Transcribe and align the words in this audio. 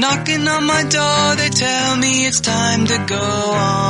Knocking 0.00 0.46
on 0.46 0.64
my 0.64 0.84
door, 0.84 1.34
they 1.34 1.48
tell 1.48 1.96
me 1.96 2.24
it's 2.26 2.38
time 2.38 2.86
to 2.86 2.98
go 2.98 3.16
on. 3.16 3.88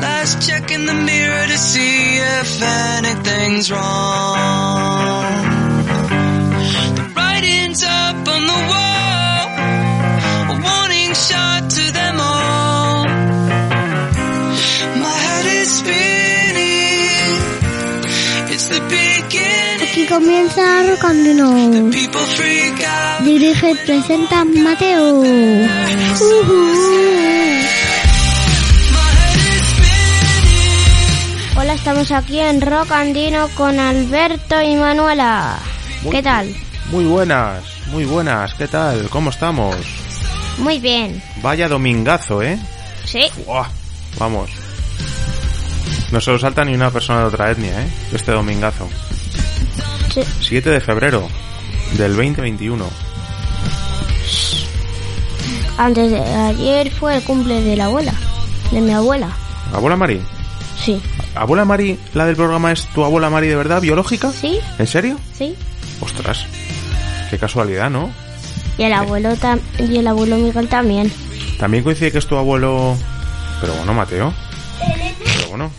Last 0.00 0.48
check 0.48 0.70
in 0.70 0.86
the 0.86 0.94
mirror 0.94 1.46
to 1.48 1.58
see 1.58 2.18
if 2.18 2.62
anything's 2.62 3.72
wrong. 3.72 5.32
The 6.94 7.12
writing's 7.16 7.82
up 7.82 8.28
on 8.34 8.46
the 8.52 8.60
wall, 8.70 8.87
comienza 20.18 20.80
out. 20.80 21.94
Dirige 23.24 23.70
y 23.70 23.74
presenta 23.86 24.44
Mateo. 24.44 25.22
Hola, 31.56 31.72
estamos 31.74 32.10
aquí 32.10 32.40
en 32.40 32.60
Rocandino 32.60 33.48
con 33.54 33.78
Alberto 33.78 34.60
y 34.60 34.74
Manuela. 34.74 35.58
Muy 36.02 36.10
¿Qué 36.10 36.22
tal? 36.22 36.52
Muy 36.90 37.04
buenas, 37.04 37.62
muy 37.92 38.04
buenas, 38.04 38.54
¿qué 38.54 38.66
tal? 38.66 39.08
¿Cómo 39.10 39.30
estamos? 39.30 39.76
Muy 40.58 40.80
bien. 40.80 41.22
Vaya 41.42 41.68
domingazo, 41.68 42.42
¿eh? 42.42 42.58
Sí, 43.04 43.30
Buah, 43.46 43.68
Vamos. 44.18 44.50
No 46.10 46.20
se 46.20 46.32
lo 46.32 46.38
salta 46.38 46.64
ni 46.64 46.74
una 46.74 46.90
persona 46.90 47.20
de 47.20 47.26
otra 47.26 47.50
etnia, 47.52 47.82
¿eh? 47.82 47.88
Este 48.12 48.32
domingazo. 48.32 48.88
Sí. 50.12 50.22
7 50.40 50.70
de 50.70 50.80
febrero 50.80 51.28
del 51.96 52.14
2021. 52.16 52.84
Antes 55.76 56.10
de 56.10 56.18
ayer 56.20 56.90
fue 56.90 57.16
el 57.16 57.22
cumple 57.22 57.62
de 57.62 57.76
la 57.76 57.84
abuela. 57.86 58.12
De 58.72 58.80
mi 58.80 58.92
abuela. 58.92 59.30
¿Abuela 59.72 59.96
Mari? 59.96 60.20
Sí. 60.84 61.00
¿Abuela 61.34 61.64
Mari, 61.64 61.98
la 62.14 62.26
del 62.26 62.36
programa 62.36 62.72
es 62.72 62.84
tu 62.88 63.04
abuela 63.04 63.30
Mari 63.30 63.46
de 63.48 63.56
verdad, 63.56 63.80
biológica? 63.80 64.32
¿Sí? 64.32 64.58
¿En 64.78 64.86
serio? 64.86 65.18
Sí. 65.36 65.54
Ostras. 66.00 66.44
Qué 67.30 67.38
casualidad, 67.38 67.90
¿no? 67.90 68.10
Y 68.76 68.84
el 68.84 68.92
abuelo 68.92 69.30
tam- 69.36 69.60
y 69.78 69.96
el 69.98 70.06
abuelo 70.06 70.36
Miguel 70.36 70.68
también. 70.68 71.12
También 71.58 71.82
coincide 71.84 72.12
que 72.12 72.18
es 72.18 72.26
tu 72.26 72.36
abuelo... 72.36 72.96
Pero 73.60 73.74
bueno, 73.74 73.94
Mateo. 73.94 74.32
Pero 75.36 75.48
bueno. 75.50 75.70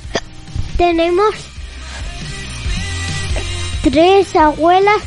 Tenemos 0.77 1.33
tres 3.81 4.35
abuelas. 4.35 5.01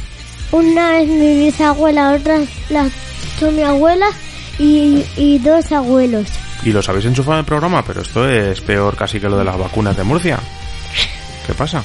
Una 0.50 1.00
es 1.00 1.08
mi 1.08 1.44
bisabuela, 1.46 2.12
otra 2.12 2.36
es 2.36 2.48
la, 2.68 2.88
son 3.38 3.56
mi 3.56 3.62
abuela 3.62 4.06
y, 4.58 5.02
y 5.16 5.38
dos 5.38 5.72
abuelos. 5.72 6.26
Y 6.62 6.72
los 6.72 6.88
habéis 6.88 7.06
enchufado 7.06 7.34
en 7.34 7.40
el 7.40 7.44
programa, 7.46 7.82
pero 7.84 8.02
esto 8.02 8.28
es 8.28 8.60
peor 8.60 8.94
casi 8.94 9.18
que 9.18 9.28
lo 9.28 9.38
de 9.38 9.44
las 9.44 9.58
vacunas 9.58 9.96
de 9.96 10.04
Murcia. 10.04 10.38
¿Qué 11.46 11.54
pasa? 11.54 11.82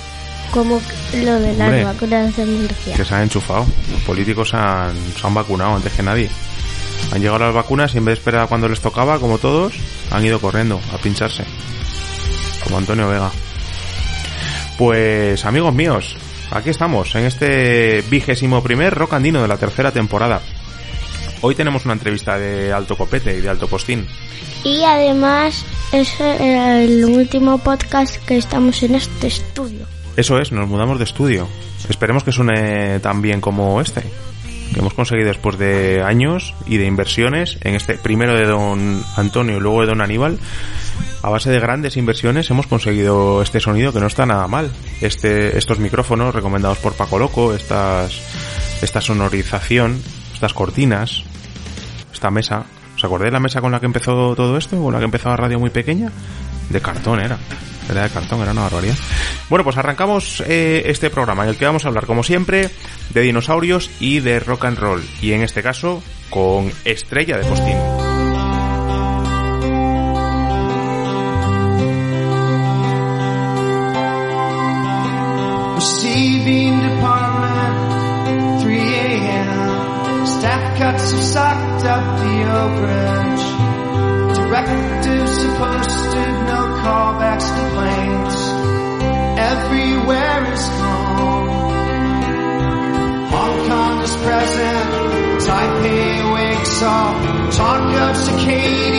Como 0.52 0.82
lo 1.14 1.40
de 1.40 1.54
las 1.56 1.68
Hombre. 1.68 1.84
vacunas 1.86 2.36
de 2.36 2.46
Murcia. 2.46 2.96
Que 2.96 3.06
se 3.06 3.16
han 3.16 3.24
enchufado. 3.24 3.66
Los 3.92 4.02
políticos 4.02 4.54
han, 4.54 4.94
se 5.20 5.26
han 5.26 5.34
vacunado 5.34 5.76
antes 5.76 5.94
que 5.94 6.04
nadie. 6.04 6.30
Han 7.12 7.22
llegado 7.22 7.40
las 7.40 7.54
vacunas 7.54 7.94
y 7.96 8.00
en 8.00 8.06
vez 8.06 8.16
de 8.16 8.20
esperar 8.20 8.48
cuando 8.50 8.68
les 8.68 8.82
tocaba, 8.82 9.18
como 9.20 9.38
todos, 9.38 9.74
han 10.12 10.26
ido 10.26 10.40
corriendo 10.42 10.80
a 10.94 10.98
pincharse. 10.98 11.44
Como 12.64 12.78
Antonio 12.78 13.08
Vega. 13.08 13.32
Pues 14.78 15.44
amigos 15.46 15.74
míos, 15.74 16.16
aquí 16.52 16.70
estamos, 16.70 17.14
en 17.16 17.26
este 17.26 18.04
vigésimo 18.10 18.64
primer 18.64 18.94
Rock 18.94 19.14
Andino 19.14 19.42
de 19.42 19.48
la 19.48 19.58
tercera 19.58 19.92
temporada. 19.92 20.42
Hoy 21.42 21.56
tenemos 21.56 21.86
una 21.86 21.94
entrevista 21.94 22.38
de 22.38 22.74
alto 22.74 22.98
copete 22.98 23.38
y 23.38 23.42
de 23.42 23.50
alto 23.50 23.68
postín. 23.68 24.08
Y 24.64 24.84
además 24.84 25.66
es 25.92 26.20
el 26.20 27.06
último 27.06 27.60
podcast 27.60 28.18
que 28.26 28.38
estamos 28.38 28.82
en 28.84 28.96
este 28.96 29.28
estudio. 29.28 29.86
Eso 30.16 30.40
es, 30.40 30.52
nos 30.52 30.68
mudamos 30.68 30.98
de 30.98 31.04
estudio. 31.04 31.48
Esperemos 31.90 32.24
que 32.24 32.32
suene 32.32 33.00
tan 33.00 33.22
bien 33.22 33.40
como 33.40 33.80
este, 33.80 34.02
que 34.74 34.80
hemos 34.80 34.94
conseguido 34.94 35.28
después 35.28 35.58
de 35.60 36.02
años 36.04 36.56
y 36.66 36.78
de 36.78 36.86
inversiones 36.86 37.58
en 37.62 37.76
este 37.76 37.96
primero 37.96 38.34
de 38.34 38.46
don 38.46 39.04
Antonio 39.16 39.58
y 39.58 39.60
luego 39.60 39.82
de 39.82 39.88
don 39.88 40.02
Aníbal. 40.02 40.40
A 41.22 41.30
base 41.30 41.50
de 41.50 41.60
grandes 41.60 41.98
inversiones 41.98 42.50
hemos 42.50 42.68
conseguido 42.68 43.42
este 43.42 43.60
sonido 43.60 43.92
que 43.92 44.00
no 44.00 44.08
está 44.08 44.26
nada 44.26 44.48
mal. 44.48 44.72
Este, 45.02 45.58
estos 45.58 45.80
micrófonos 45.80 46.34
recomendados 46.34 46.78
por 46.78 46.94
Paco 46.94 47.20
Loco, 47.20 47.54
esta 47.54 48.08
sonorización, 49.02 50.02
estas 50.34 50.54
cortinas, 50.54 51.24
esta 52.14 52.32
mesa. 52.32 52.66
¿Os 52.96 53.04
acordáis 53.04 53.32
la 53.32 53.40
mesa 53.40 53.62
con 53.62 53.72
la 53.72 53.80
que 53.80 53.86
empezó 53.86 54.36
todo 54.36 54.58
esto? 54.58 54.82
Con 54.82 54.92
la 54.92 55.00
que 55.00 55.06
empezaba 55.06 55.36
Radio 55.36 55.60
muy 55.60 55.70
pequeña. 55.70 56.12
De 56.70 56.82
cartón 56.82 57.20
era. 57.20 57.38
Era 57.90 58.04
de 58.04 58.10
cartón, 58.10 58.42
era 58.42 58.52
una 58.52 58.64
barbaridad. 58.64 58.96
Bueno, 59.50 59.64
pues 59.64 59.78
arrancamos 59.78 60.44
eh, 60.46 60.84
este 60.88 61.10
programa 61.10 61.44
en 61.44 61.50
el 61.50 61.58
que 61.58 61.66
vamos 61.66 61.86
a 61.86 61.88
hablar, 61.88 62.06
como 62.06 62.24
siempre, 62.24 62.70
de 63.12 63.22
dinosaurios 63.22 63.90
y 64.00 64.20
de 64.20 64.40
rock 64.40 64.66
and 64.66 64.80
roll. 64.80 65.04
Y 65.22 65.32
en 65.32 65.44
este 65.44 65.64
caso, 65.64 66.02
con 66.30 66.72
Estrella 66.84 67.38
de 67.38 67.46
Postín. 67.46 68.17
talk 96.80 97.18
of 97.96 98.16
cicadas. 98.16 98.97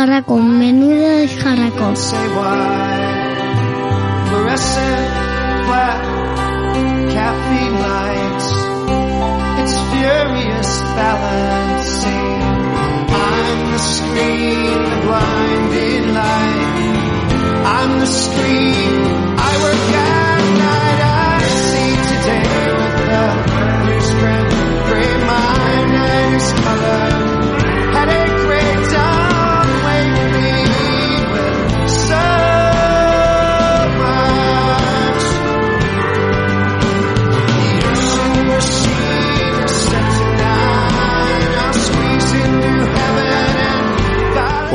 Descarraco, 0.00 0.34
menudo 0.36 0.49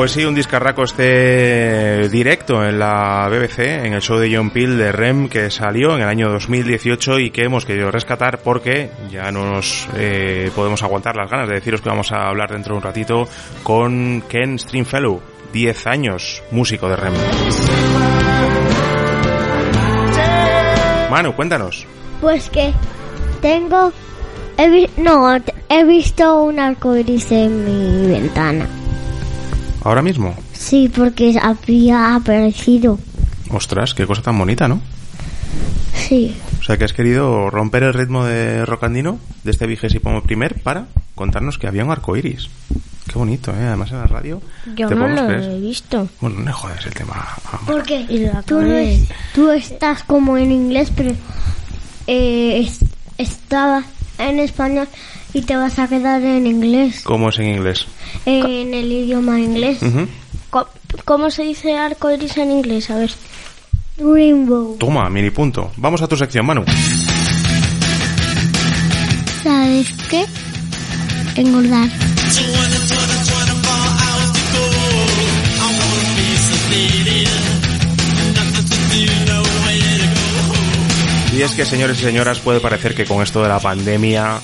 Pues 0.06 0.14
sí, 0.14 0.24
un 0.24 0.36
discarraco 0.36 0.84
este 0.84 2.08
directo 2.10 2.64
en 2.64 2.78
la 2.78 3.28
BBC, 3.28 3.86
en 3.86 3.94
el 3.94 4.04
show 4.04 4.20
de 4.20 4.32
John 4.32 4.52
Peel 4.52 4.78
de 4.78 4.92
Rem 4.92 5.28
que 5.28 5.50
salió 5.50 5.96
en 5.96 6.04
el 6.04 6.08
año 6.08 6.30
2018 6.30 7.18
y 7.18 7.32
que 7.32 7.42
hemos 7.42 7.66
querido 7.66 7.90
rescatar 7.90 8.38
porque 8.38 8.92
ya 9.10 9.32
no 9.32 9.48
nos 9.48 9.88
eh, 9.98 10.52
podemos 10.56 10.84
aguantar 10.84 11.16
las 11.16 11.28
ganas 11.28 11.48
de 11.48 11.56
deciros 11.56 11.82
que 11.82 11.90
vamos 11.90 12.12
a 12.12 12.28
hablar 12.28 12.52
dentro 12.52 12.76
de 12.76 12.78
un 12.78 12.84
ratito 12.84 13.28
con 13.64 14.22
Ken 14.30 14.60
Stringfellow, 14.60 15.24
10 15.52 15.88
años, 15.88 16.44
músico 16.52 16.88
de 16.88 16.98
Rem. 16.98 17.14
Manu, 21.10 21.34
cuéntanos. 21.36 21.88
Pues 22.22 22.52
que 22.52 22.72
tengo... 23.42 23.92
No, 24.98 25.36
he 25.68 25.84
visto 25.84 26.44
un 26.44 26.60
arco 26.60 26.96
iris 26.96 27.32
en 27.32 27.66
mi 27.66 28.08
ventana. 28.08 28.68
Ahora 29.86 30.02
mismo. 30.02 30.36
Sí, 30.52 30.92
porque 30.94 31.40
había 31.42 32.16
aparecido. 32.16 33.00
Ostras, 33.50 33.94
qué 33.94 34.06
cosa 34.06 34.22
tan 34.22 34.38
bonita, 34.38 34.68
¿no? 34.68 34.82
Sí. 35.94 36.36
O 36.60 36.64
sea, 36.64 36.78
que 36.78 36.84
has 36.86 36.94
querido 36.94 37.50
romper 37.50 37.84
el 37.84 37.94
ritmo 37.94 38.26
de 38.26 38.66
Rocandino 38.66 39.20
de 39.44 39.52
este 39.52 39.68
vigésimo 39.68 40.22
primer 40.24 40.62
para 40.62 40.88
contarnos 41.14 41.58
que 41.58 41.68
había 41.68 41.86
un 41.86 41.92
arco 41.92 42.18
iris. 42.18 42.50
Qué 43.08 43.14
bonito, 43.20 43.52
¿eh? 43.52 43.64
Además 43.68 43.92
en 43.92 44.00
la 44.00 44.06
radio. 44.08 44.42
Yo 44.76 44.90
no 44.90 45.08
lo 45.08 45.28
creer. 45.28 45.44
he 45.52 45.60
visto. 45.60 46.10
Bueno, 46.20 46.40
no 46.40 46.52
jodas 46.52 46.84
el 46.88 46.94
tema. 46.94 47.24
Porque 47.68 48.06
tú, 48.48 48.62
no 48.62 48.74
es- 48.76 49.08
tú 49.36 49.52
estás 49.52 50.04
como 50.04 50.36
en 50.38 50.52
inglés, 50.52 50.92
pero 50.96 51.12
eh, 52.08 52.60
es- 52.66 52.80
estaba 53.20 53.84
en 54.18 54.40
español 54.40 54.88
y 55.36 55.42
te 55.42 55.56
vas 55.58 55.78
a 55.80 55.88
quedar 55.90 56.24
en 56.24 56.48
inglés, 56.48 57.02
¿Cómo 57.04 57.28
es 57.30 57.38
en 57.40 57.48
inglés? 57.56 57.86
en 58.26 58.74
el 58.74 58.90
idioma 58.92 59.38
inglés. 59.40 59.80
Co- 60.50 60.68
¿Cómo 61.04 61.30
se 61.30 61.44
dice 61.44 61.78
arco 61.78 62.10
iris 62.10 62.38
en 62.38 62.52
inglés? 62.52 62.90
A 62.90 62.96
ver. 62.96 63.12
Rainbow. 63.98 64.78
Toma, 64.80 65.10
mini 65.10 65.30
punto. 65.32 65.72
Vamos 65.78 66.02
a 66.02 66.08
tu 66.08 66.16
sección, 66.16 66.46
Manu. 66.46 66.64
¿Sabes 69.44 69.88
qué? 70.10 70.26
Engordar. 71.36 71.90
Y 81.36 81.42
es 81.42 81.52
que, 81.52 81.66
señores 81.66 82.00
y 82.00 82.04
señoras, 82.04 82.40
puede 82.40 82.62
parecer 82.62 82.96
que 82.96 83.06
con 83.06 83.22
esto 83.22 83.44
de 83.44 83.50
la 83.50 83.60
pandemia 83.60 84.40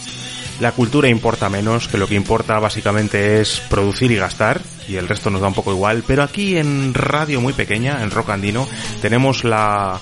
la 0.62 0.74
cultura 0.74 1.10
importa 1.10 1.50
menos, 1.50 1.88
que 1.88 1.98
lo 1.98 2.08
que 2.08 2.14
importa 2.14 2.60
básicamente 2.60 3.42
es 3.42 3.62
producir 3.68 4.12
y 4.12 4.18
gastar, 4.18 4.62
y 4.88 4.96
el 4.96 5.08
resto 5.08 5.32
nos 5.32 5.42
da 5.42 5.48
un 5.48 5.56
poco 5.56 5.72
igual, 5.72 6.04
pero 6.06 6.22
aquí 6.22 6.56
en 6.56 6.94
radio 6.94 7.42
muy 7.42 7.54
pequeña, 7.54 8.04
en 8.04 8.12
Rock 8.12 8.30
Andino, 8.30 8.68
tenemos 9.02 9.44
la, 9.44 10.00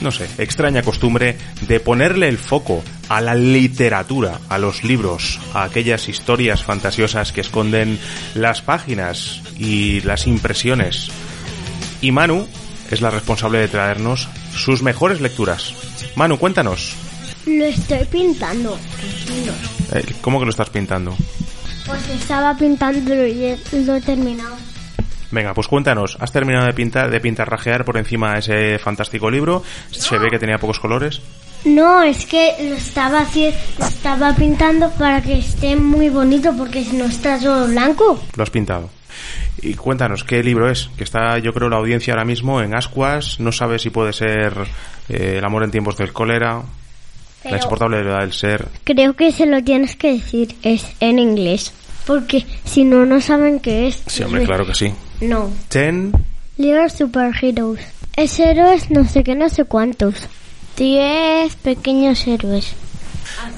no 0.00 0.12
sé, 0.12 0.28
extraña 0.38 0.82
costumbre 0.82 1.36
de 1.62 1.80
ponerle 1.80 2.28
el 2.28 2.38
foco 2.38 2.84
a 3.08 3.20
la 3.20 3.34
literatura, 3.34 4.38
a 4.48 4.58
los 4.58 4.84
libros, 4.84 5.40
a 5.52 5.64
aquellas 5.64 6.08
historias 6.08 6.62
fantasiosas 6.62 7.32
que 7.32 7.40
esconden 7.40 7.98
las 8.34 8.62
páginas 8.62 9.42
y 9.58 10.00
las 10.02 10.28
impresiones. 10.28 11.08
Y 12.00 12.12
Manu 12.12 12.46
es 12.92 13.00
la 13.00 13.10
responsable 13.10 13.58
de 13.58 13.66
traernos 13.66 14.28
sus 14.54 14.84
mejores 14.84 15.20
lecturas. 15.20 15.74
Manu, 16.14 16.38
cuéntanos. 16.38 16.94
Lo 17.46 17.64
estoy 17.64 18.04
pintando. 18.06 18.76
Eh, 19.94 20.04
¿Cómo 20.20 20.38
que 20.38 20.44
lo 20.44 20.50
estás 20.50 20.70
pintando? 20.70 21.14
Pues 21.86 22.08
estaba 22.08 22.56
pintando 22.56 23.14
y 23.26 23.56
lo 23.84 23.94
he 23.94 24.00
terminado. 24.00 24.56
Venga, 25.30 25.54
pues 25.54 25.68
cuéntanos. 25.68 26.16
¿Has 26.20 26.32
terminado 26.32 26.66
de 26.66 26.72
pintar, 26.72 27.10
de 27.10 27.20
pintarrajear 27.20 27.84
por 27.84 27.96
encima 27.96 28.38
ese 28.38 28.78
fantástico 28.78 29.30
libro? 29.30 29.62
Se 29.90 30.18
ve 30.18 30.28
que 30.30 30.38
tenía 30.38 30.58
pocos 30.58 30.80
colores. 30.80 31.20
No, 31.64 32.02
es 32.02 32.26
que 32.26 32.54
lo 32.68 32.76
estaba 32.76 33.20
haciendo, 33.20 33.58
lo 33.78 33.86
estaba 33.86 34.34
pintando 34.34 34.90
para 34.90 35.20
que 35.20 35.38
esté 35.38 35.74
muy 35.74 36.08
bonito 36.08 36.52
porque 36.56 36.84
si 36.84 36.96
no 36.96 37.06
está 37.06 37.40
solo 37.40 37.66
blanco. 37.66 38.20
Lo 38.36 38.42
has 38.42 38.50
pintado. 38.50 38.90
Y 39.62 39.74
cuéntanos, 39.74 40.22
¿qué 40.22 40.42
libro 40.42 40.70
es? 40.70 40.90
Que 40.96 41.04
está, 41.04 41.38
yo 41.38 41.52
creo, 41.52 41.68
la 41.68 41.76
audiencia 41.76 42.12
ahora 42.12 42.24
mismo 42.24 42.60
en 42.60 42.74
Ascuas. 42.74 43.40
No 43.40 43.52
sabe 43.52 43.78
si 43.78 43.90
puede 43.90 44.12
ser 44.12 44.54
eh, 45.08 45.36
El 45.38 45.44
amor 45.44 45.64
en 45.64 45.70
tiempos 45.70 45.96
del 45.96 46.12
cólera, 46.12 46.62
La 47.46 47.50
Pero- 47.50 47.56
insoportable 47.62 47.96
verdad 48.02 48.20
del 48.20 48.32
ser. 48.32 48.68
Creo 48.84 49.14
que 49.14 49.32
se 49.32 49.46
lo 49.46 49.62
tienes 49.62 49.96
que 49.96 50.12
decir, 50.12 50.54
es 50.62 50.84
en 51.00 51.18
inglés. 51.18 51.72
Porque 52.06 52.44
si 52.64 52.84
no, 52.84 53.04
no 53.06 53.20
saben 53.20 53.58
qué 53.60 53.88
es. 53.88 54.02
Sí, 54.06 54.22
hombre, 54.22 54.44
claro 54.44 54.64
que 54.66 54.74
sí. 54.74 54.92
No. 55.20 55.50
Ten. 55.68 56.12
Little 56.56 56.88
Superheroes. 56.88 57.80
Es 58.16 58.38
héroes 58.38 58.90
no 58.90 59.04
sé 59.04 59.24
qué, 59.24 59.34
no 59.34 59.48
sé 59.48 59.64
cuántos. 59.64 60.14
Diez 60.76 61.56
pequeños 61.56 62.26
héroes. 62.26 62.74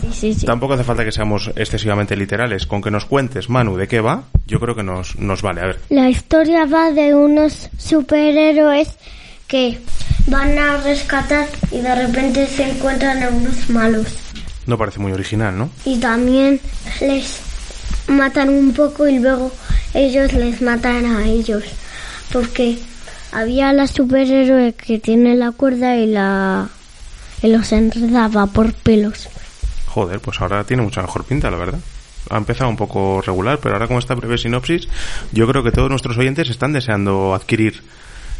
Sí, 0.00 0.08
sí, 0.12 0.34
sí. 0.34 0.46
Tampoco 0.46 0.74
hace 0.74 0.84
falta 0.84 1.04
que 1.04 1.12
seamos 1.12 1.50
excesivamente 1.56 2.16
literales. 2.16 2.66
Con 2.66 2.80
que 2.80 2.90
nos 2.90 3.04
cuentes, 3.04 3.48
Manu, 3.50 3.76
de 3.76 3.86
qué 3.86 4.00
va, 4.00 4.24
yo 4.46 4.58
creo 4.60 4.74
que 4.74 4.82
nos, 4.82 5.16
nos 5.18 5.42
vale. 5.42 5.60
A 5.60 5.66
ver. 5.66 5.80
La 5.90 6.08
historia 6.08 6.64
va 6.64 6.90
de 6.90 7.14
unos 7.14 7.68
superhéroes 7.78 8.96
que 9.48 9.80
van 10.26 10.58
a 10.58 10.76
rescatar 10.76 11.48
y 11.72 11.80
de 11.80 11.94
repente 11.94 12.46
se 12.46 12.70
encuentran 12.70 13.22
a 13.22 13.28
unos 13.30 13.68
malos. 13.70 14.06
No 14.66 14.76
parece 14.76 15.00
muy 15.00 15.10
original, 15.10 15.56
¿no? 15.56 15.70
Y 15.86 15.98
también 15.98 16.60
les 17.00 17.40
matan 18.06 18.50
un 18.50 18.72
poco 18.74 19.08
y 19.08 19.18
luego 19.18 19.50
ellos 19.94 20.32
les 20.34 20.60
matan 20.60 21.06
a 21.06 21.26
ellos. 21.26 21.64
Porque 22.30 22.78
había 23.32 23.72
la 23.72 23.86
superhéroe 23.86 24.74
que 24.74 24.98
tiene 24.98 25.34
la 25.34 25.52
cuerda 25.52 25.96
y 25.96 26.06
la 26.06 26.68
y 27.42 27.48
los 27.48 27.72
enredaba 27.72 28.46
por 28.46 28.74
pelos. 28.74 29.28
Joder, 29.86 30.20
pues 30.20 30.40
ahora 30.40 30.64
tiene 30.64 30.82
mucha 30.82 31.00
mejor 31.00 31.24
pinta, 31.24 31.50
la 31.50 31.56
verdad. 31.56 31.78
Ha 32.28 32.36
empezado 32.36 32.68
un 32.68 32.76
poco 32.76 33.22
regular, 33.22 33.58
pero 33.62 33.76
ahora 33.76 33.88
con 33.88 33.96
esta 33.96 34.14
breve 34.14 34.36
sinopsis, 34.36 34.88
yo 35.32 35.46
creo 35.48 35.62
que 35.62 35.70
todos 35.70 35.88
nuestros 35.88 36.18
oyentes 36.18 36.50
están 36.50 36.74
deseando 36.74 37.32
adquirir 37.32 37.82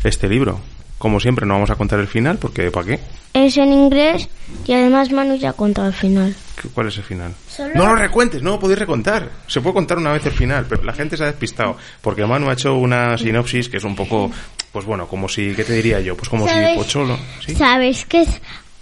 este 0.04 0.28
libro. 0.28 0.60
Como 0.98 1.20
siempre, 1.20 1.46
no 1.46 1.54
vamos 1.54 1.70
a 1.70 1.76
contar 1.76 2.00
el 2.00 2.08
final, 2.08 2.38
porque 2.38 2.70
¿para 2.72 2.86
qué? 2.86 2.98
Es 3.32 3.56
en 3.56 3.72
inglés 3.72 4.28
y 4.66 4.72
además 4.72 5.12
Manu 5.12 5.36
ya 5.36 5.50
ha 5.50 5.52
contado 5.52 5.86
el 5.86 5.94
final. 5.94 6.34
¿Qué- 6.60 6.68
¿Cuál 6.70 6.88
es 6.88 6.96
el 6.96 7.04
final? 7.04 7.32
Solo- 7.48 7.74
No 7.74 7.86
lo 7.86 7.94
recuentes, 7.94 8.42
no 8.42 8.50
lo 8.50 8.58
podéis 8.58 8.80
recontar. 8.80 9.30
Se 9.46 9.60
puede 9.60 9.74
contar 9.74 9.98
una 9.98 10.12
vez 10.12 10.26
el 10.26 10.32
final, 10.32 10.66
pero 10.68 10.82
la 10.82 10.92
gente 10.92 11.16
se 11.16 11.22
ha 11.22 11.26
despistado. 11.26 11.76
Porque 12.00 12.26
Manu 12.26 12.48
ha 12.50 12.54
hecho 12.54 12.74
una 12.74 13.16
sinopsis 13.16 13.68
que 13.68 13.76
es 13.76 13.84
un 13.84 13.94
poco, 13.94 14.28
pues 14.72 14.84
bueno, 14.86 15.06
como 15.06 15.28
si, 15.28 15.54
¿qué 15.54 15.62
te 15.62 15.74
diría 15.74 16.00
yo? 16.00 16.16
Pues 16.16 16.28
como 16.28 16.48
¿Sabes? 16.48 16.70
si 16.72 16.76
Pocholo. 16.78 17.16
¿sí? 17.46 17.54
¿Sabes 17.54 18.04
que 18.06 18.22
es? 18.22 18.40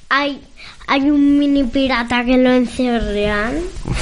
hay 0.08 0.40
hay 0.86 1.10
un 1.10 1.38
mini 1.38 1.64
pirata 1.64 2.24
que 2.24 2.36
lo 2.38 2.50
encerran? 2.52 3.54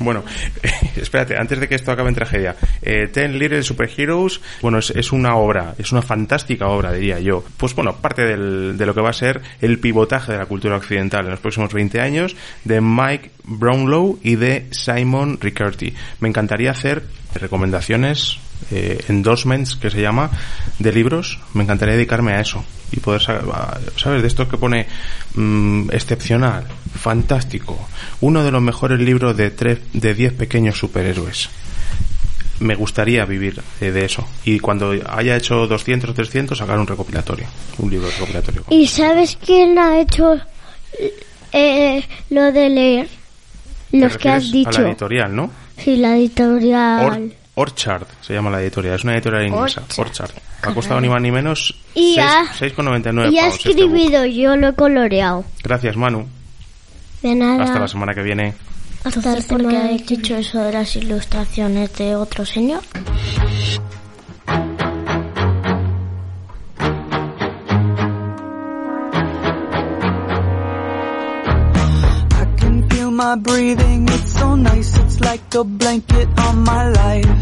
Bueno, 0.00 0.24
espérate, 0.96 1.36
antes 1.36 1.60
de 1.60 1.68
que 1.68 1.76
esto 1.76 1.92
acabe 1.92 2.08
en 2.08 2.16
tragedia. 2.16 2.56
Eh, 2.82 3.06
Ten 3.12 3.38
Little 3.38 3.62
Superheroes, 3.62 4.40
bueno, 4.60 4.78
es, 4.78 5.12
una 5.12 5.36
obra, 5.36 5.76
es 5.78 5.92
una 5.92 6.02
fantástica 6.02 6.66
obra, 6.66 6.92
diría 6.92 7.20
yo. 7.20 7.44
Pues 7.56 7.76
bueno, 7.76 7.94
parte 7.96 8.22
del- 8.22 8.76
de 8.76 8.86
lo 8.86 8.92
que 8.94 9.00
va 9.00 9.10
a 9.10 9.14
ser 9.14 9.40
el 9.60 9.78
pivotaje 9.78 10.32
de 10.32 10.38
la 10.38 10.46
cultura 10.46 10.76
occidental 10.76 11.24
en 11.26 11.30
los 11.30 11.38
próximos 11.40 11.72
20 11.72 12.00
años 12.00 12.34
de 12.64 12.80
Mike 12.80 13.30
Brownlow 13.44 14.18
y 14.22 14.34
de 14.34 14.66
Simon 14.72 15.38
Riccardi. 15.40 15.94
Me 16.18 16.28
encantaría 16.28 16.72
hacer 16.72 17.04
recomendaciones, 17.36 18.38
eh, 18.70 19.04
endorsements, 19.08 19.76
que 19.76 19.90
se 19.90 20.00
llama, 20.00 20.30
de 20.78 20.92
libros. 20.92 21.38
Me 21.54 21.62
encantaría 21.64 21.94
dedicarme 21.94 22.32
a 22.32 22.40
eso 22.40 22.64
y 22.92 23.00
poder, 23.00 23.22
¿sabes? 23.22 24.22
De 24.22 24.28
esto 24.28 24.48
que 24.48 24.56
pone 24.56 24.86
mm, 25.34 25.90
excepcional, 25.92 26.64
fantástico, 26.98 27.88
uno 28.20 28.44
de 28.44 28.50
los 28.52 28.62
mejores 28.62 29.00
libros 29.00 29.36
de 29.36 29.50
tres, 29.50 29.78
de 29.92 30.14
10 30.14 30.34
pequeños 30.34 30.78
superhéroes. 30.78 31.48
me 32.60 32.76
gustaría 32.76 33.24
vivir 33.24 33.60
eh, 33.80 33.90
de 33.90 34.04
eso. 34.04 34.24
Y 34.44 34.60
cuando 34.60 34.94
haya 35.08 35.36
hecho 35.36 35.66
200 35.66 36.10
o 36.10 36.14
300, 36.14 36.56
sacar 36.56 36.78
un 36.78 36.86
recopilatorio, 36.86 37.46
un 37.78 37.90
libro 37.90 38.08
recopilatorio. 38.08 38.64
¿Y 38.70 38.86
sabes 38.86 39.36
quién 39.44 39.76
ha 39.78 39.98
hecho 39.98 40.36
eh, 41.52 42.02
lo 42.30 42.52
de 42.52 42.68
leer? 42.70 43.08
Los 43.92 44.16
que 44.16 44.28
has 44.28 44.44
A 44.48 44.52
dicho. 44.52 44.70
la 44.82 44.88
editorial, 44.88 45.34
¿no? 45.36 45.50
Sí, 45.78 45.96
la 45.96 46.16
editorial. 46.16 47.06
Or- 47.06 47.43
Orchard 47.56 48.06
se 48.20 48.34
llama 48.34 48.50
la 48.50 48.60
editorial, 48.60 48.96
es 48.96 49.04
una 49.04 49.14
editorial 49.14 49.46
inglesa. 49.46 49.80
Orchard. 49.82 50.06
Orchard. 50.06 50.30
Ha 50.62 50.74
costado 50.74 51.00
ni 51.00 51.08
más 51.08 51.20
ni 51.22 51.30
menos 51.30 51.74
Y 51.94 52.14
seis- 52.14 52.18
ha- 52.26 52.46
6,99 52.58 53.30
y 53.32 53.38
ha 53.38 53.48
este 53.48 53.68
escribido, 53.70 54.24
yo 54.26 54.56
lo 54.56 54.68
he 54.68 54.74
coloreado. 54.74 55.44
Gracias, 55.62 55.96
Manu. 55.96 56.26
De 57.22 57.34
nada. 57.34 57.62
Hasta 57.64 57.78
la 57.78 57.88
semana 57.88 58.12
que 58.14 58.22
viene. 58.22 58.54
Hasta 59.04 59.20
Entonces, 59.20 59.44
¿por 59.46 59.68
qué 59.68 59.76
has 59.76 60.06
dicho 60.06 60.36
eso 60.36 60.60
de 60.62 60.72
las 60.72 60.96
ilustraciones 60.96 61.92
de 61.96 62.16
otro 62.16 62.44
señor? 62.46 62.80
My 73.14 73.36
breathing, 73.36 74.08
it's 74.08 74.32
so 74.32 74.56
nice, 74.56 74.98
it's 74.98 75.20
like 75.20 75.54
a 75.54 75.62
blanket 75.62 76.28
on 76.38 76.58
my 76.64 76.88
life. 76.88 77.34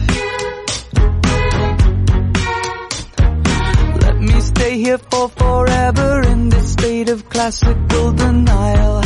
Let 4.03 4.17
me 4.21 4.41
stay 4.41 4.79
here 4.79 4.99
for 4.99 5.29
forever 5.31 6.23
in 6.29 6.49
this 6.51 6.73
state 6.73 7.09
of 7.09 7.29
classical 7.29 8.13
denial. 8.13 9.03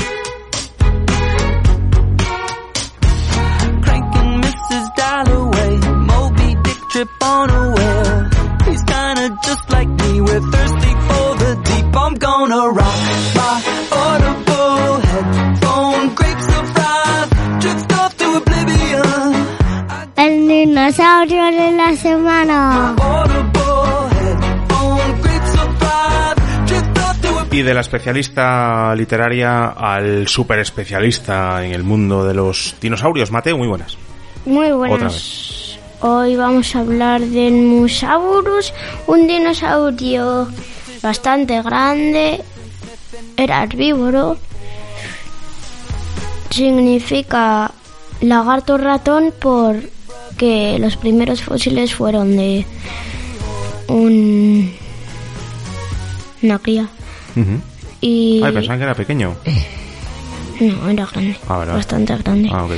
Cranking 3.85 4.33
Mrs. 4.47 4.87
Dalloway, 4.97 5.77
Moby 6.11 6.55
Dick 6.65 6.81
trip 6.91 7.09
on 7.23 7.51
a 7.51 7.63
whale. 7.77 8.29
He's 8.69 8.83
kinda 8.83 9.39
just 9.45 9.71
like 9.71 9.89
me, 9.89 10.21
we're 10.21 10.45
thirsty 10.53 10.95
for 11.09 11.27
the 11.43 11.61
deep. 11.65 11.97
I'm 11.97 12.15
gonna 12.15 12.69
rock 12.71 13.36
de 21.29 21.73
la 21.73 21.97
semana. 21.97 22.95
Y 27.51 27.63
de 27.63 27.75
la 27.75 27.81
especialista 27.81 28.95
literaria 28.95 29.69
al 29.71 30.29
super 30.29 30.61
especialista 30.61 31.65
en 31.65 31.73
el 31.73 31.83
mundo 31.83 32.25
de 32.25 32.35
los 32.35 32.77
dinosaurios. 32.81 33.33
Mateo, 33.33 33.59
muy 33.59 33.67
buenas. 33.67 33.97
Muy 34.45 34.71
buenas. 34.71 34.97
Otra 34.97 35.09
vez. 35.09 35.79
Hoy 36.01 36.37
vamos 36.37 36.77
a 36.77 36.81
hablar 36.81 37.21
del 37.23 37.55
Musaurus, 37.55 38.73
un 39.09 39.27
dinosaurio 39.27 40.49
bastante 41.03 41.61
grande, 41.63 42.41
era 43.37 43.65
herbívoro, 43.65 44.37
significa 46.51 47.73
lagarto 48.21 48.77
ratón 48.79 49.33
porque 50.37 50.77
los 50.79 50.97
primeros 50.99 51.41
fósiles 51.43 51.95
fueron 51.95 52.37
de 52.37 52.67
un 53.89 54.71
una 56.43 56.59
cría 56.59 56.89
y 58.03 58.43
Ay, 58.45 58.53
pensaban 58.53 58.79
que 58.79 58.85
era 58.85 58.95
pequeño. 58.95 59.35
no 60.61 60.91
era 60.91 61.07
grande, 61.07 61.37
Ah, 61.49 61.65
bastante 61.65 62.15
grande. 62.19 62.51
Ah, 62.53 62.65
ok. 62.65 62.73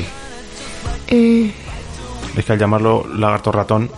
Eh, 1.09 1.51
Es 2.37 2.45
que 2.45 2.53
al 2.53 2.59
llamarlo 2.61 3.05
lagarto 3.17 3.51
ratón, 3.51 3.91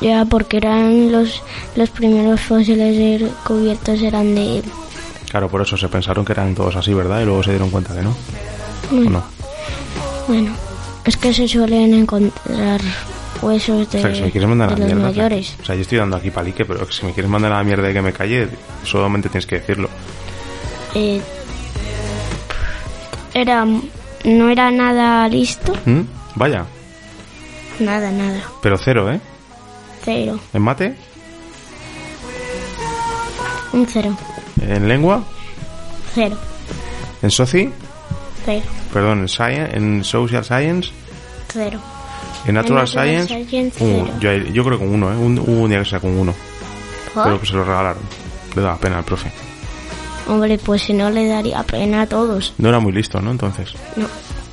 Ya, 0.00 0.24
porque 0.24 0.58
eran 0.58 1.10
los, 1.10 1.42
los 1.74 1.90
primeros 1.90 2.40
fósiles 2.40 3.20
descubiertos 3.20 4.00
eran 4.02 4.36
de... 4.36 4.62
claro, 5.30 5.48
por 5.48 5.62
eso 5.62 5.76
se 5.76 5.88
pensaron 5.88 6.24
que 6.24 6.30
eran 6.32 6.54
todos 6.54 6.76
así, 6.76 6.94
¿verdad? 6.94 7.22
Y 7.22 7.24
luego 7.24 7.42
se 7.42 7.50
dieron 7.50 7.70
cuenta 7.70 7.92
que 7.92 8.02
no. 8.02 8.14
¿O 8.92 9.10
no? 9.10 9.24
Bueno, 10.28 10.52
es 11.06 11.16
que 11.16 11.32
se 11.34 11.46
suelen 11.48 11.92
encontrar 11.94 12.80
huesos 13.42 13.90
de, 13.90 13.98
O 13.98 14.00
sea, 14.00 14.10
que 14.10 14.16
si 14.16 14.22
me 14.22 14.30
quieres 14.30 14.48
mandar 14.48 14.70
a 14.72 14.74
de 14.74 14.80
la 14.80 14.86
los 14.86 14.94
mierda. 14.96 15.10
mayores. 15.10 15.56
O 15.60 15.64
sea, 15.64 15.74
yo 15.74 15.82
estoy 15.82 15.98
dando 15.98 16.16
aquí 16.16 16.30
palique, 16.30 16.64
pero 16.64 16.86
que 16.86 16.92
si 16.92 17.04
me 17.04 17.12
quieres 17.12 17.30
mandar 17.30 17.52
a 17.52 17.56
la 17.58 17.64
mierda 17.64 17.90
y 17.90 17.92
que 17.92 18.02
me 18.02 18.12
calle, 18.12 18.48
solamente 18.84 19.28
tienes 19.28 19.46
que 19.46 19.56
decirlo. 19.56 19.88
Eh, 20.94 21.20
era... 23.34 23.66
No 24.24 24.48
era 24.48 24.70
nada 24.70 25.28
listo. 25.28 25.74
¿Mm? 25.84 26.00
Vaya, 26.36 26.64
Nada, 27.78 28.10
nada. 28.10 28.40
pero 28.62 28.78
cero, 28.78 29.12
¿eh? 29.12 29.20
Cero. 30.02 30.38
¿En 30.54 30.62
mate? 30.62 30.94
Un 33.72 33.86
cero. 33.86 34.16
¿En 34.62 34.88
lengua? 34.88 35.22
Cero. 36.14 36.38
¿En 37.20 37.30
soci? 37.30 37.68
Cero. 38.46 38.62
Perdón, 38.94 39.18
en, 39.20 39.28
science, 39.28 39.76
en 39.76 40.02
social 40.04 40.42
science? 40.44 40.90
Cero. 41.52 41.78
¿En 42.46 42.54
natural, 42.54 42.86
En 42.86 42.86
natural 42.86 42.88
science? 42.88 43.44
science, 43.46 43.76
cero. 43.78 44.08
yo, 44.20 44.32
yo 44.32 44.64
creo 44.64 44.78
que 44.78 44.84
un 44.86 44.94
uno, 44.94 45.12
¿eh? 45.12 45.16
Un, 45.16 45.38
hubo 45.38 45.62
un 45.62 45.68
día 45.68 45.80
que 45.80 45.84
sacó 45.90 46.06
un 46.06 46.18
uno, 46.20 46.34
¿Por? 47.12 47.24
pero 47.24 47.40
que 47.40 47.46
se 47.46 47.52
lo 47.54 47.64
regalaron. 47.64 48.02
Le 48.54 48.62
daba 48.62 48.78
pena 48.78 48.98
al 48.98 49.04
profe. 49.04 49.30
Hombre, 50.28 50.56
pues 50.58 50.82
si 50.82 50.94
no 50.94 51.10
le 51.10 51.26
daría 51.28 51.62
pena 51.64 52.02
a 52.02 52.06
todos. 52.06 52.54
No 52.56 52.70
era 52.70 52.78
muy 52.80 52.92
listo, 52.92 53.20
¿no? 53.20 53.30
Entonces, 53.30 53.74
No. 53.96 54.06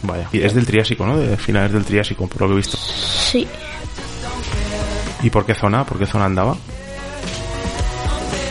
vaya. 0.03 0.27
Y 0.33 0.41
es 0.41 0.53
del 0.53 0.65
Triásico, 0.65 1.05
¿no? 1.05 1.17
De 1.17 1.37
finales 1.37 1.71
del 1.71 1.85
Triásico, 1.85 2.27
por 2.27 2.41
lo 2.41 2.47
que 2.47 2.53
he 2.53 2.57
visto. 2.57 2.77
Sí. 2.77 3.47
¿Y 5.23 5.29
por 5.29 5.45
qué 5.45 5.53
zona? 5.53 5.85
¿Por 5.85 5.97
qué 5.99 6.05
zona 6.07 6.25
andaba? 6.25 6.57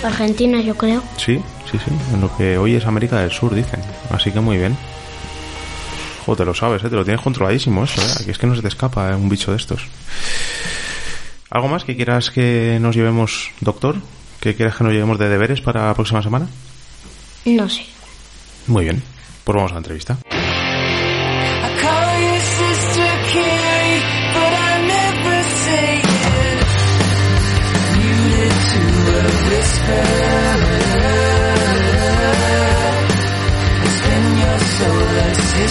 Argentina, 0.05 0.61
yo 0.61 0.75
creo. 0.77 1.03
Sí, 1.17 1.37
sí, 1.71 1.79
sí. 1.85 1.91
En 2.15 2.21
lo 2.23 2.35
que 2.37 2.57
hoy 2.57 2.77
es 2.77 2.87
América 2.87 3.21
del 3.21 3.31
Sur, 3.31 3.55
dicen. 3.55 3.81
Así 4.11 4.31
que 4.31 4.41
muy 4.41 4.57
bien. 4.57 4.77
Jo, 6.31 6.37
te 6.37 6.45
lo 6.45 6.55
sabes, 6.55 6.85
¿eh? 6.85 6.89
Te 6.89 6.95
lo 6.95 7.03
tienes 7.03 7.21
controladísimo 7.21 7.83
eso, 7.83 8.01
¿eh? 8.01 8.15
Aquí 8.21 8.31
es 8.31 8.39
que 8.39 8.47
no 8.47 8.55
se 8.55 8.63
te 8.63 8.69
escapa 8.69 9.11
¿eh? 9.11 9.17
un 9.17 9.29
bicho 9.29 9.51
de 9.51 9.57
estos. 9.57 9.83
¿Algo 11.51 11.67
más 11.67 11.83
que 11.83 11.97
quieras 11.97 12.31
que 12.31 12.79
nos 12.81 12.95
llevemos, 12.95 13.51
doctor? 13.61 13.97
¿Que 14.39 14.55
quieras 14.55 14.77
que 14.77 14.85
nos 14.85 14.93
llevemos 14.93 15.19
de 15.19 15.29
deberes 15.29 15.61
para 15.61 15.89
la 15.89 15.95
próxima 15.95 16.23
semana? 16.23 16.47
No 17.47 17.69
sé. 17.69 17.85
Muy 18.69 18.85
bien. 18.85 19.03
Pues 19.43 19.57
vamos 19.57 19.73
a 19.73 19.75
la 19.75 19.79
entrevista. 19.79 20.19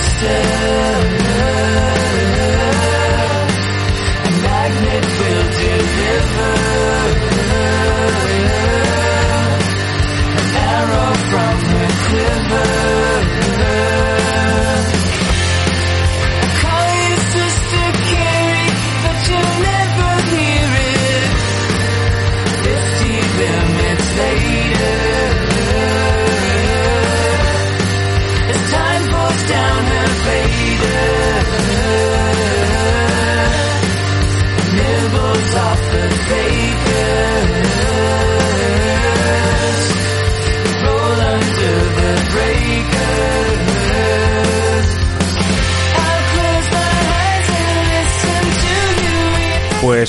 still 0.01 1.18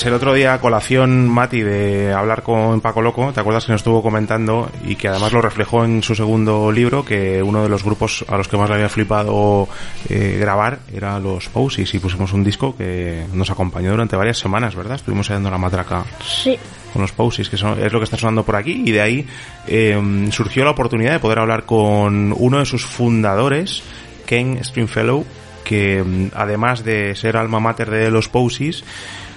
Pues 0.01 0.07
el 0.07 0.15
otro 0.15 0.33
día, 0.33 0.59
colación, 0.63 1.29
Mati, 1.29 1.61
de 1.61 2.11
hablar 2.15 2.43
con 2.43 2.81
Paco 2.81 3.03
Loco, 3.03 3.33
¿te 3.35 3.41
acuerdas 3.41 3.67
que 3.67 3.73
nos 3.73 3.83
estuvo 3.83 4.03
comentando 4.03 4.71
y 4.87 4.95
que 4.97 5.09
además 5.09 5.31
lo 5.31 5.43
reflejó 5.43 5.85
en 5.85 6.03
su 6.03 6.15
segundo 6.15 6.73
libro, 6.73 7.05
que 7.05 7.43
uno 7.43 7.63
de 7.65 7.69
los 7.69 7.85
grupos 7.85 8.25
a 8.27 8.39
los 8.39 8.49
que 8.49 8.57
más 8.57 8.71
le 8.71 8.77
había 8.77 8.89
flipado 8.89 9.69
eh, 10.09 10.39
grabar 10.41 10.79
era 10.91 11.19
los 11.19 11.51
Posies 11.51 11.93
y 11.93 11.99
pusimos 11.99 12.33
un 12.33 12.43
disco 12.43 12.75
que 12.75 13.27
nos 13.35 13.51
acompañó 13.51 13.91
durante 13.91 14.17
varias 14.17 14.39
semanas, 14.39 14.75
¿verdad? 14.75 14.95
Estuvimos 14.95 15.29
dando 15.29 15.51
la 15.51 15.59
matraca 15.59 16.03
Sí. 16.25 16.57
con 16.95 17.03
los 17.03 17.13
Posies, 17.13 17.51
que 17.51 17.59
son- 17.59 17.79
es 17.79 17.93
lo 17.93 17.99
que 18.01 18.05
está 18.05 18.17
sonando 18.17 18.43
por 18.43 18.57
aquí, 18.57 18.83
y 18.87 18.93
de 18.93 19.03
ahí 19.03 19.27
eh, 19.67 20.29
surgió 20.33 20.65
la 20.65 20.71
oportunidad 20.71 21.13
de 21.13 21.19
poder 21.21 21.41
hablar 21.41 21.67
con 21.67 22.35
uno 22.39 22.59
de 22.59 22.65
sus 22.65 22.87
fundadores, 22.87 23.83
Ken 24.25 24.65
Stringfellow, 24.65 25.27
que 25.63 26.03
mm, 26.03 26.29
además 26.35 26.85
de 26.85 27.15
ser 27.17 27.37
alma 27.37 27.61
mater 27.61 27.91
de 27.91 28.11
los 28.11 28.31
Posies, 28.31 28.83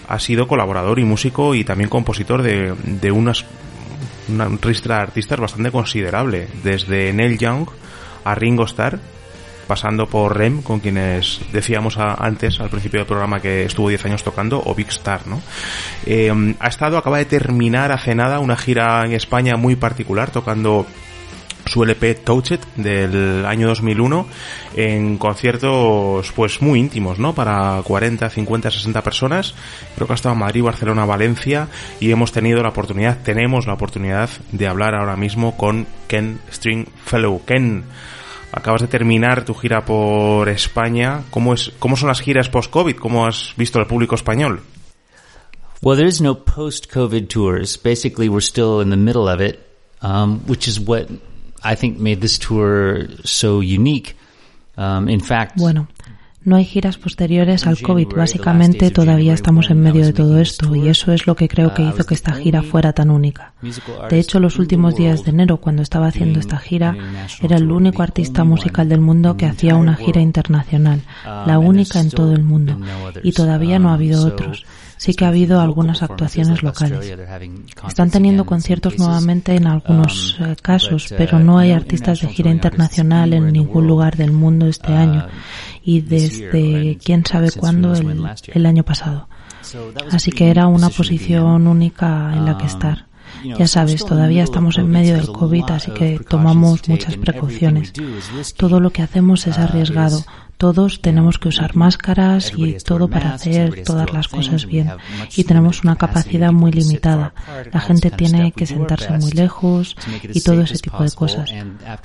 ha 0.07 0.19
sido 0.19 0.48
colaborador 0.48 1.00
y 1.00 1.03
músico 1.03 1.55
y 1.55 1.63
también 1.63 1.89
compositor 1.89 2.41
de, 2.41 2.74
de 2.83 3.12
unas 3.12 3.45
una 4.29 4.48
ristra 4.62 4.98
de 4.98 5.01
artistas 5.01 5.39
bastante 5.39 5.72
considerable, 5.72 6.48
desde 6.63 7.12
Neil 7.13 7.38
Young 7.38 7.67
a 8.24 8.36
Ringo 8.36 8.63
Starr, 8.63 9.00
pasando 9.67 10.07
por 10.07 10.38
Rem, 10.38 10.62
con 10.62 10.79
quienes 10.79 11.39
decíamos 11.51 11.98
antes, 11.98 12.60
al 12.60 12.69
principio 12.69 13.00
del 13.00 13.07
programa, 13.07 13.41
que 13.41 13.63
estuvo 13.63 13.89
10 13.89 14.05
años 14.05 14.24
tocando, 14.24 14.62
o 14.63 14.75
Big 14.75 14.89
Star, 14.89 15.27
¿no? 15.27 15.41
Eh, 16.05 16.55
ha 16.60 16.67
estado, 16.67 16.98
acaba 16.98 17.17
de 17.17 17.25
terminar 17.25 17.91
hace 17.91 18.15
nada 18.15 18.39
una 18.39 18.57
gira 18.57 19.03
en 19.05 19.13
España 19.13 19.55
muy 19.55 19.75
particular, 19.75 20.31
tocando 20.31 20.86
su 21.65 21.84
LP 21.84 22.15
Touch 22.15 22.51
It 22.51 22.62
del 22.75 23.46
año 23.46 23.67
2001 23.67 24.27
en 24.75 25.17
conciertos 25.17 26.32
pues 26.36 26.62
muy 26.62 26.79
íntimos, 26.79 27.20
¿no? 27.20 27.34
Para 27.34 27.82
40, 27.84 28.29
50, 28.29 28.72
60 28.72 29.01
personas. 29.03 29.55
Creo 29.96 30.08
que 30.08 30.13
ha 30.13 30.15
estado 30.15 30.34
en 30.34 30.39
Madrid, 30.39 30.63
Barcelona, 30.63 31.05
Valencia 31.05 31.67
y 32.00 32.12
hemos 32.12 32.32
tenido 32.32 32.62
la 32.62 32.70
oportunidad, 32.70 33.20
tenemos 33.24 33.67
la 33.67 33.74
oportunidad 33.74 34.29
de 34.51 34.67
hablar 34.67 34.96
ahora 34.96 35.15
mismo 35.15 35.58
con 35.58 35.88
Ken 36.08 36.39
Stringfellow. 36.51 37.43
Ken, 37.46 37.84
acabas 38.51 38.82
de 38.82 38.88
terminar 38.88 39.46
tu 39.46 39.53
gira 39.53 39.86
por 39.86 40.50
España. 40.50 41.24
¿Cómo 41.29 41.53
es 41.53 41.72
cómo 41.79 41.96
son 41.96 42.10
las 42.10 42.22
giras 42.22 42.50
post-COVID? 42.50 42.96
¿Cómo 42.96 43.25
has 43.25 43.53
visto 43.58 43.79
el 43.79 43.88
público 43.88 44.15
español? 44.15 44.62
Well, 45.82 45.98
there 45.98 46.08
is 46.08 46.22
no 46.22 46.46
post-COVID 46.46 47.27
tours. 47.27 47.77
Basically, 47.77 48.29
we're 48.29 48.39
still 48.39 48.79
in 48.79 48.89
the 48.89 48.96
middle 48.96 49.27
of 49.27 49.41
it, 49.41 49.60
um, 50.01 50.39
which 50.48 50.65
is 50.65 50.79
what 50.79 51.10
I 51.63 51.75
think 51.75 52.00
made 52.00 52.17
this 52.17 52.38
tour 52.39 53.08
so 53.24 53.62
unique. 53.62 54.15
Um, 54.75 55.08
in 55.08 55.22
fact, 55.22 55.58
bueno, 55.58 55.88
no 56.46 56.58
hay 56.58 56.65
giras 56.65 56.98
posteriores 56.98 57.65
al 57.67 57.79
COVID. 57.79 58.08
Básicamente 58.17 58.91
todavía 58.91 59.34
estamos 59.34 59.70
en 59.70 59.79
medio 59.79 60.05
de 60.05 60.12
todo 60.12 60.39
esto 60.39 60.75
y 60.75 60.89
eso 60.89 61.13
es 61.13 61.25
lo 61.25 61.36
que 61.36 61.48
creo 61.48 61.74
que 61.74 61.84
hizo 61.84 62.03
que 62.05 62.13
esta 62.13 62.34
gira 62.34 62.62
fuera 62.63 62.91
tan 62.91 63.10
única. 63.10 63.53
De 64.10 64.20
hecho, 64.20 64.41
los 64.41 64.60
últimos 64.60 64.96
días 64.96 65.24
de 65.24 65.32
enero, 65.32 65.58
cuando 65.58 65.82
estaba 65.82 66.08
haciendo 66.08 66.39
esta 66.39 66.58
gira, 66.58 66.98
era 67.41 67.55
el 67.55 67.72
único 67.72 68.03
artista 68.03 68.43
musical 68.43 68.89
del 68.89 69.00
mundo 69.00 69.38
que 69.38 69.46
hacía 69.46 69.75
una 69.75 69.96
gira 69.96 70.20
internacional, 70.20 71.01
la 71.24 71.60
única 71.60 72.01
en 72.01 72.10
todo 72.10 72.34
el 72.34 72.43
mundo. 72.43 72.77
Y 73.24 73.32
todavía 73.32 73.79
no 73.79 73.89
ha 73.89 73.93
habido 73.93 74.25
otros 74.25 74.65
sí 75.03 75.13
que 75.15 75.25
ha 75.25 75.27
habido 75.27 75.60
algunas 75.60 76.01
actuaciones 76.01 76.63
locales. 76.63 77.13
Están 77.86 78.10
teniendo 78.10 78.45
conciertos 78.45 78.98
nuevamente 78.98 79.53
en 79.53 79.67
algunos 79.67 80.38
eh, 80.39 80.55
casos, 80.62 81.13
pero 81.17 81.39
no 81.39 81.57
hay 81.57 81.72
artistas 81.74 82.22
de 82.22 82.29
gira 82.29 82.51
internacional 82.51 83.33
en 83.33 83.51
ningún 83.51 83.86
lugar 83.86 84.15
del 84.15 84.31
mundo 84.31 84.65
este 84.65 84.93
año 84.93 85.27
y 85.83 86.00
desde 86.00 86.98
quién 87.03 87.25
sabe 87.25 87.51
cuándo 87.51 87.93
el, 87.93 88.24
el 88.53 88.65
año 88.65 88.83
pasado. 88.83 89.27
Así 90.10 90.31
que 90.31 90.50
era 90.50 90.67
una 90.67 90.89
posición 90.89 91.67
única 91.67 92.31
en 92.33 92.45
la 92.45 92.57
que 92.57 92.67
estar. 92.67 93.07
Ya 93.43 93.67
sabes, 93.67 94.05
todavía 94.05 94.43
estamos 94.43 94.77
en 94.77 94.89
medio 94.89 95.15
del 95.15 95.27
COVID, 95.27 95.65
así 95.72 95.91
que 95.91 96.17
tomamos 96.17 96.88
muchas 96.88 97.17
precauciones. 97.17 97.91
Todo 98.55 98.79
lo 98.79 98.91
que 98.91 99.01
hacemos 99.01 99.48
es 99.48 99.57
arriesgado, 99.57 100.24
todos 100.63 101.01
tenemos 101.01 101.39
que 101.39 101.50
usar 101.50 101.75
máscaras 101.75 102.53
y 102.55 102.77
todo 102.77 103.10
para 103.10 103.34
hacer 103.34 103.84
todas 103.84 104.13
las 104.13 104.29
cosas 104.29 104.65
bien. 104.65 104.89
Y 105.36 105.43
tenemos 105.43 105.84
una 105.84 105.98
capacidad 105.98 106.53
muy 106.53 106.72
limitada. 106.72 107.34
La 107.74 107.82
gente 107.82 108.10
tiene 108.10 108.53
que 108.53 108.65
sentarse 108.65 109.12
muy 109.17 109.32
lejos 109.32 109.98
y 110.24 110.39
todo 110.39 110.62
ese 110.62 110.77
tipo 110.77 111.03
de 111.03 111.12
cosas. 111.12 111.53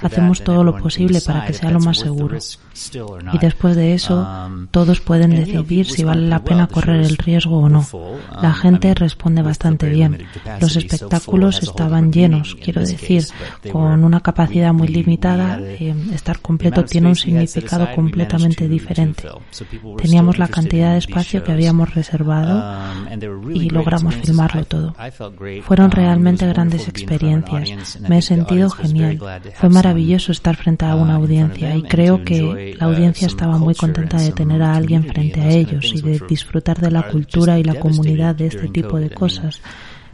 Hacemos 0.02 0.42
todo 0.42 0.64
lo 0.64 0.76
posible 0.76 1.20
para 1.20 1.46
que 1.46 1.52
sea 1.52 1.70
lo 1.70 1.78
más 1.78 1.98
seguro. 1.98 2.36
Y 3.32 3.38
después 3.38 3.76
de 3.76 3.94
eso, 3.94 4.26
um, 4.26 4.66
todos 4.68 5.00
pueden 5.00 5.30
decidir 5.30 5.86
si 5.86 6.02
vale 6.02 6.26
la 6.26 6.42
pena 6.42 6.66
correr 6.66 7.02
el 7.02 7.16
riesgo 7.16 7.58
o 7.58 7.68
no. 7.68 7.86
La 8.42 8.48
um, 8.48 8.54
gente 8.54 8.92
responde 8.94 9.42
bastante 9.42 9.88
bien. 9.88 10.26
Los 10.60 10.74
espectáculos 10.74 11.62
estaban 11.62 12.12
llenos, 12.12 12.56
quiero 12.60 12.80
decir, 12.80 13.24
con 13.70 14.02
una 14.02 14.20
capacidad 14.20 14.72
muy 14.72 14.88
limitada, 14.88 15.60
eh, 15.60 15.94
estar 16.12 16.40
completo 16.40 16.84
tiene 16.84 17.08
un 17.08 17.16
significado 17.16 17.86
completamente 17.94 18.47
diferente. 18.56 19.28
Teníamos 20.00 20.38
la 20.38 20.48
cantidad 20.48 20.92
de 20.92 20.98
espacio 20.98 21.44
que 21.44 21.52
habíamos 21.52 21.94
reservado 21.94 22.64
um, 23.12 23.50
y 23.52 23.68
logramos 23.70 24.14
filmarlo 24.16 24.64
todo. 24.64 24.94
Fueron 25.62 25.86
um, 25.86 25.92
realmente 25.92 26.46
grandes 26.46 26.88
experiencias. 26.88 28.00
Me 28.00 28.18
he 28.18 28.22
sentido 28.22 28.70
genial. 28.70 29.18
Fue 29.54 29.68
maravilloso 29.68 30.32
estar 30.32 30.56
frente 30.56 30.84
a 30.84 30.94
una 30.94 31.18
uh, 31.18 31.22
audiencia 31.22 31.74
y 31.76 31.82
creo 31.82 32.24
que 32.24 32.74
la 32.78 32.86
uh, 32.86 32.90
audiencia 32.90 33.26
estaba 33.26 33.58
muy 33.58 33.74
contenta 33.74 34.18
de 34.18 34.32
tener 34.32 34.62
a 34.62 34.74
alguien 34.74 35.04
frente 35.04 35.40
a 35.40 35.48
ellos 35.48 35.92
y 35.94 36.00
de 36.00 36.20
disfrutar 36.28 36.80
de 36.80 36.90
la 36.90 37.02
cultura 37.02 37.58
y 37.58 37.64
la 37.64 37.78
comunidad 37.78 38.34
de 38.34 38.46
este 38.46 38.68
tipo 38.68 38.98
de 38.98 39.10
cosas 39.10 39.60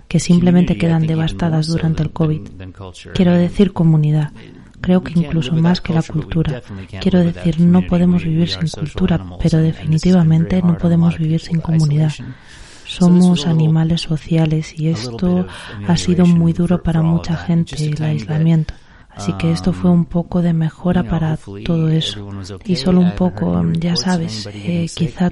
que 0.08 0.20
simplemente 0.20 0.76
quedan 0.76 1.06
devastadas 1.06 1.66
durante 1.66 2.02
el 2.02 2.10
COVID. 2.10 2.42
Quiero 3.14 3.32
decir 3.32 3.72
comunidad 3.72 4.32
creo 4.84 5.02
que 5.02 5.18
incluso 5.18 5.54
más 5.54 5.80
que 5.80 5.94
la 5.94 6.02
cultura. 6.02 6.62
Quiero 7.00 7.20
decir, 7.20 7.58
no 7.60 7.86
podemos 7.86 8.22
vivir 8.22 8.50
sin 8.50 8.68
cultura, 8.68 9.18
pero 9.42 9.58
definitivamente 9.60 10.60
no 10.60 10.76
podemos 10.76 11.16
vivir 11.16 11.40
sin 11.40 11.60
comunidad. 11.60 12.12
Somos 12.84 13.46
animales 13.46 14.02
sociales 14.02 14.78
y 14.78 14.88
esto 14.88 15.46
ha 15.88 15.96
sido 15.96 16.26
muy 16.26 16.52
duro 16.52 16.82
para 16.82 17.00
mucha 17.00 17.34
gente, 17.34 17.76
el 17.82 18.02
aislamiento. 18.02 18.74
Así 19.16 19.32
que 19.34 19.52
esto 19.52 19.72
fue 19.72 19.90
un 19.90 20.06
poco 20.06 20.42
de 20.42 20.52
mejora 20.52 21.04
para 21.04 21.38
todo 21.64 21.88
eso. 21.88 22.28
Y 22.64 22.76
solo 22.76 23.00
un 23.00 23.12
poco, 23.12 23.62
ya 23.72 23.96
sabes, 23.96 24.48
eh, 24.52 24.86
quizá 24.94 25.30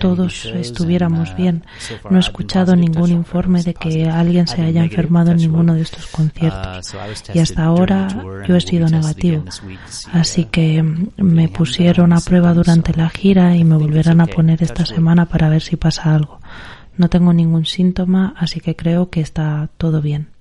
todos 0.00 0.44
estuviéramos 0.46 1.34
bien. 1.36 1.64
No 2.10 2.18
he 2.18 2.20
escuchado 2.20 2.76
ningún 2.76 3.10
informe 3.10 3.62
de 3.62 3.74
que 3.74 4.08
alguien 4.08 4.46
se 4.46 4.62
haya 4.62 4.84
enfermado 4.84 5.30
en 5.32 5.38
ninguno 5.38 5.74
de 5.74 5.82
estos 5.82 6.06
conciertos. 6.08 6.94
Y 7.32 7.38
hasta 7.38 7.64
ahora 7.64 8.08
yo 8.46 8.56
he 8.56 8.60
sido 8.60 8.88
negativo. 8.88 9.44
Así 10.12 10.44
que 10.44 10.82
me 11.16 11.48
pusieron 11.48 12.12
a 12.12 12.20
prueba 12.20 12.52
durante 12.52 12.92
la 12.94 13.08
gira 13.08 13.56
y 13.56 13.64
me 13.64 13.76
volverán 13.76 14.20
a 14.20 14.26
poner 14.26 14.62
esta 14.62 14.84
semana 14.84 15.26
para 15.26 15.48
ver 15.48 15.62
si 15.62 15.76
pasa 15.76 16.14
algo. 16.14 16.38
No 16.96 17.08
tengo 17.08 17.32
ningún 17.32 17.64
síntoma, 17.64 18.34
así 18.36 18.60
que 18.60 18.76
creo 18.76 19.08
que 19.08 19.20
está 19.20 19.70
todo 19.78 20.02
bien. 20.02 20.31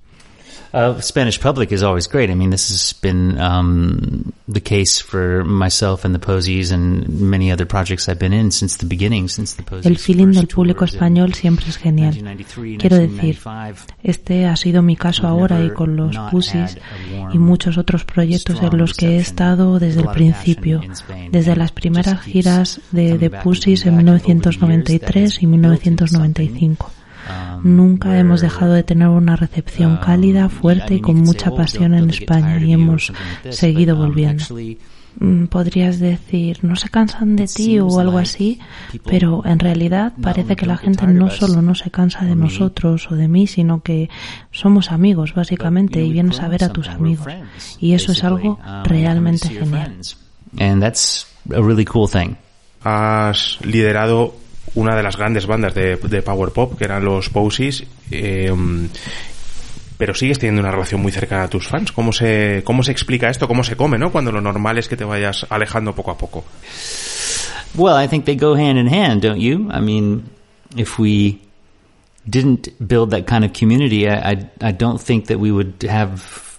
Uh, 0.73 0.99
Spanish 1.01 1.39
public 1.39 1.71
is 1.71 1.83
always 1.83 2.07
great. 2.07 2.29
I 2.29 2.35
mean, 2.35 2.49
this 2.49 2.69
has 2.69 2.93
been 2.93 3.37
um, 3.39 4.33
the 4.47 4.61
case 4.61 4.99
for 4.99 5.43
myself 5.43 6.05
and 6.05 6.15
the 6.15 6.19
Posies 6.19 6.71
and 6.71 7.07
many 7.09 7.51
other 7.51 7.65
projects 7.65 8.07
I've 8.07 8.19
been 8.19 8.33
in 8.33 8.51
since 8.51 8.77
the 8.77 8.85
beginning, 8.85 9.27
since 9.27 9.55
the 9.55 9.63
Posies. 9.63 9.85
El 9.85 9.97
feeling 9.97 10.31
del 10.31 10.47
público 10.47 10.85
español 10.85 11.33
siempre 11.33 11.67
es 11.67 11.77
genial. 11.77 12.15
Quiero 12.79 12.97
decir, 12.97 13.39
este 14.03 14.45
ha 14.45 14.55
sido 14.55 14.81
mi 14.81 14.95
caso 14.95 15.27
ahora 15.27 15.63
y 15.63 15.71
con 15.71 15.95
los 15.95 16.17
Pussies 16.31 16.77
y 17.33 17.37
muchos 17.37 17.77
otros 17.77 18.05
proyectos 18.05 18.61
en 18.61 18.77
los 18.77 18.93
que 18.93 19.17
he 19.17 19.17
estado 19.17 19.79
desde 19.79 20.01
el 20.01 20.09
principio, 20.09 20.81
desde 21.31 21.55
las 21.55 21.71
primeras 21.71 22.21
giras 22.21 22.81
de 22.91 23.17
The 23.17 23.29
Pussies 23.29 23.85
en 23.85 23.97
1993 23.97 25.43
y 25.43 25.47
1995. 25.47 26.91
Nunca 27.63 28.17
hemos 28.17 28.41
dejado 28.41 28.73
de 28.73 28.83
tener 28.83 29.07
una 29.07 29.35
recepción 29.35 29.97
cálida, 29.97 30.49
fuerte 30.49 30.95
y 30.95 31.01
con 31.01 31.21
mucha 31.21 31.51
pasión 31.51 31.93
en 31.93 32.09
España 32.09 32.59
y 32.59 32.73
hemos 32.73 33.13
seguido 33.49 33.95
volviendo. 33.95 34.43
Mm, 35.19 35.47
podrías 35.47 35.99
decir, 35.99 36.59
no 36.61 36.75
se 36.75 36.87
cansan 36.87 37.35
de 37.35 37.45
ti 37.45 37.79
o 37.79 37.99
algo 37.99 38.17
así, 38.17 38.59
pero 39.05 39.45
en 39.45 39.59
realidad 39.59 40.13
parece 40.21 40.55
que 40.55 40.65
la 40.65 40.77
gente 40.77 41.05
no 41.05 41.29
solo 41.29 41.61
no 41.61 41.75
se 41.75 41.91
cansa 41.91 42.23
de 42.23 42.35
nosotros 42.35 43.11
o 43.11 43.15
de 43.15 43.27
mí, 43.27 43.45
sino 43.45 43.81
que 43.81 44.09
somos 44.51 44.91
amigos 44.91 45.33
básicamente 45.33 46.01
y 46.01 46.13
vienes 46.13 46.39
a 46.39 46.47
ver 46.47 46.63
a 46.63 46.69
tus 46.69 46.87
amigos. 46.87 47.27
Y 47.79 47.93
eso 47.93 48.13
es 48.13 48.23
algo 48.23 48.59
realmente 48.85 49.49
genial. 49.49 49.97
Has 52.83 53.59
liderado 53.63 54.33
una 54.75 54.95
de 54.95 55.03
las 55.03 55.17
grandes 55.17 55.45
bandas 55.47 55.73
de, 55.73 56.21
Power 56.21 56.51
Pop, 56.51 56.77
que 56.77 56.85
eran 56.85 57.03
los 57.03 57.29
Posies, 57.29 57.83
eh, 58.09 58.53
pero 59.97 60.15
sigues 60.15 60.39
teniendo 60.39 60.61
una 60.61 60.71
relación 60.71 61.01
muy 61.01 61.11
cercana 61.11 61.43
a 61.43 61.47
tus 61.47 61.67
fans. 61.67 61.91
¿Cómo 61.91 62.11
se, 62.11 62.63
¿Cómo 62.63 62.81
se 62.81 62.91
explica 62.91 63.29
esto? 63.29 63.47
¿Cómo 63.47 63.63
se 63.63 63.75
come, 63.75 63.97
no? 63.99 64.11
Cuando 64.11 64.31
lo 64.31 64.41
normal 64.41 64.77
es 64.77 64.87
que 64.87 64.97
te 64.97 65.03
vayas 65.03 65.45
alejando 65.49 65.93
poco 65.93 66.11
a 66.11 66.17
poco. 66.17 66.43
Well, 67.75 68.03
I 68.03 68.07
think 68.07 68.25
they 68.25 68.35
go 68.35 68.55
hand 68.55 68.79
in 68.79 68.87
hand, 68.87 69.21
don't 69.21 69.39
you? 69.39 69.69
I 69.71 69.79
mean, 69.79 70.23
if 70.75 70.97
we 70.97 71.39
didn't 72.27 72.69
build 72.79 73.11
that 73.11 73.25
kind 73.27 73.45
of 73.45 73.53
community, 73.53 74.07
I, 74.07 74.31
I, 74.31 74.49
I 74.61 74.71
don't 74.71 74.99
think 74.99 75.27
that 75.27 75.39
we 75.39 75.51
would 75.51 75.83
have 75.87 76.50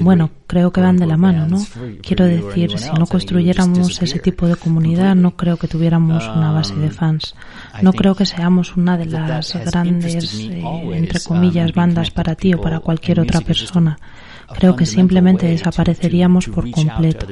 bueno, 0.00 0.30
creo 0.46 0.72
que 0.72 0.80
van 0.80 0.96
de 0.96 1.06
la 1.06 1.16
mano, 1.16 1.46
¿no? 1.46 1.64
Quiero 2.02 2.24
decir, 2.24 2.78
si 2.78 2.90
no 2.92 3.06
construyéramos 3.06 4.00
ese 4.02 4.18
tipo 4.18 4.46
de 4.46 4.56
comunidad, 4.56 5.14
no 5.14 5.36
creo 5.36 5.56
que 5.56 5.68
tuviéramos 5.68 6.26
una 6.28 6.52
base 6.52 6.74
de 6.74 6.86
um, 6.86 6.92
fans. 6.92 7.34
No 7.82 7.92
creo 7.92 8.14
que 8.14 8.26
seamos 8.26 8.76
una 8.76 8.96
de 8.96 9.06
las 9.06 9.54
grandes, 9.64 10.34
eh, 10.34 10.62
entre 10.92 11.20
comillas, 11.20 11.70
um, 11.70 11.76
bandas 11.76 12.10
para 12.10 12.34
ti 12.34 12.54
o 12.54 12.60
para 12.60 12.80
cualquier 12.80 13.20
otra 13.20 13.40
persona. 13.40 13.98
Creo 14.54 14.76
que 14.76 14.86
simplemente 14.86 15.46
desapareceríamos 15.46 16.48
por 16.48 16.70
completo. 16.70 17.26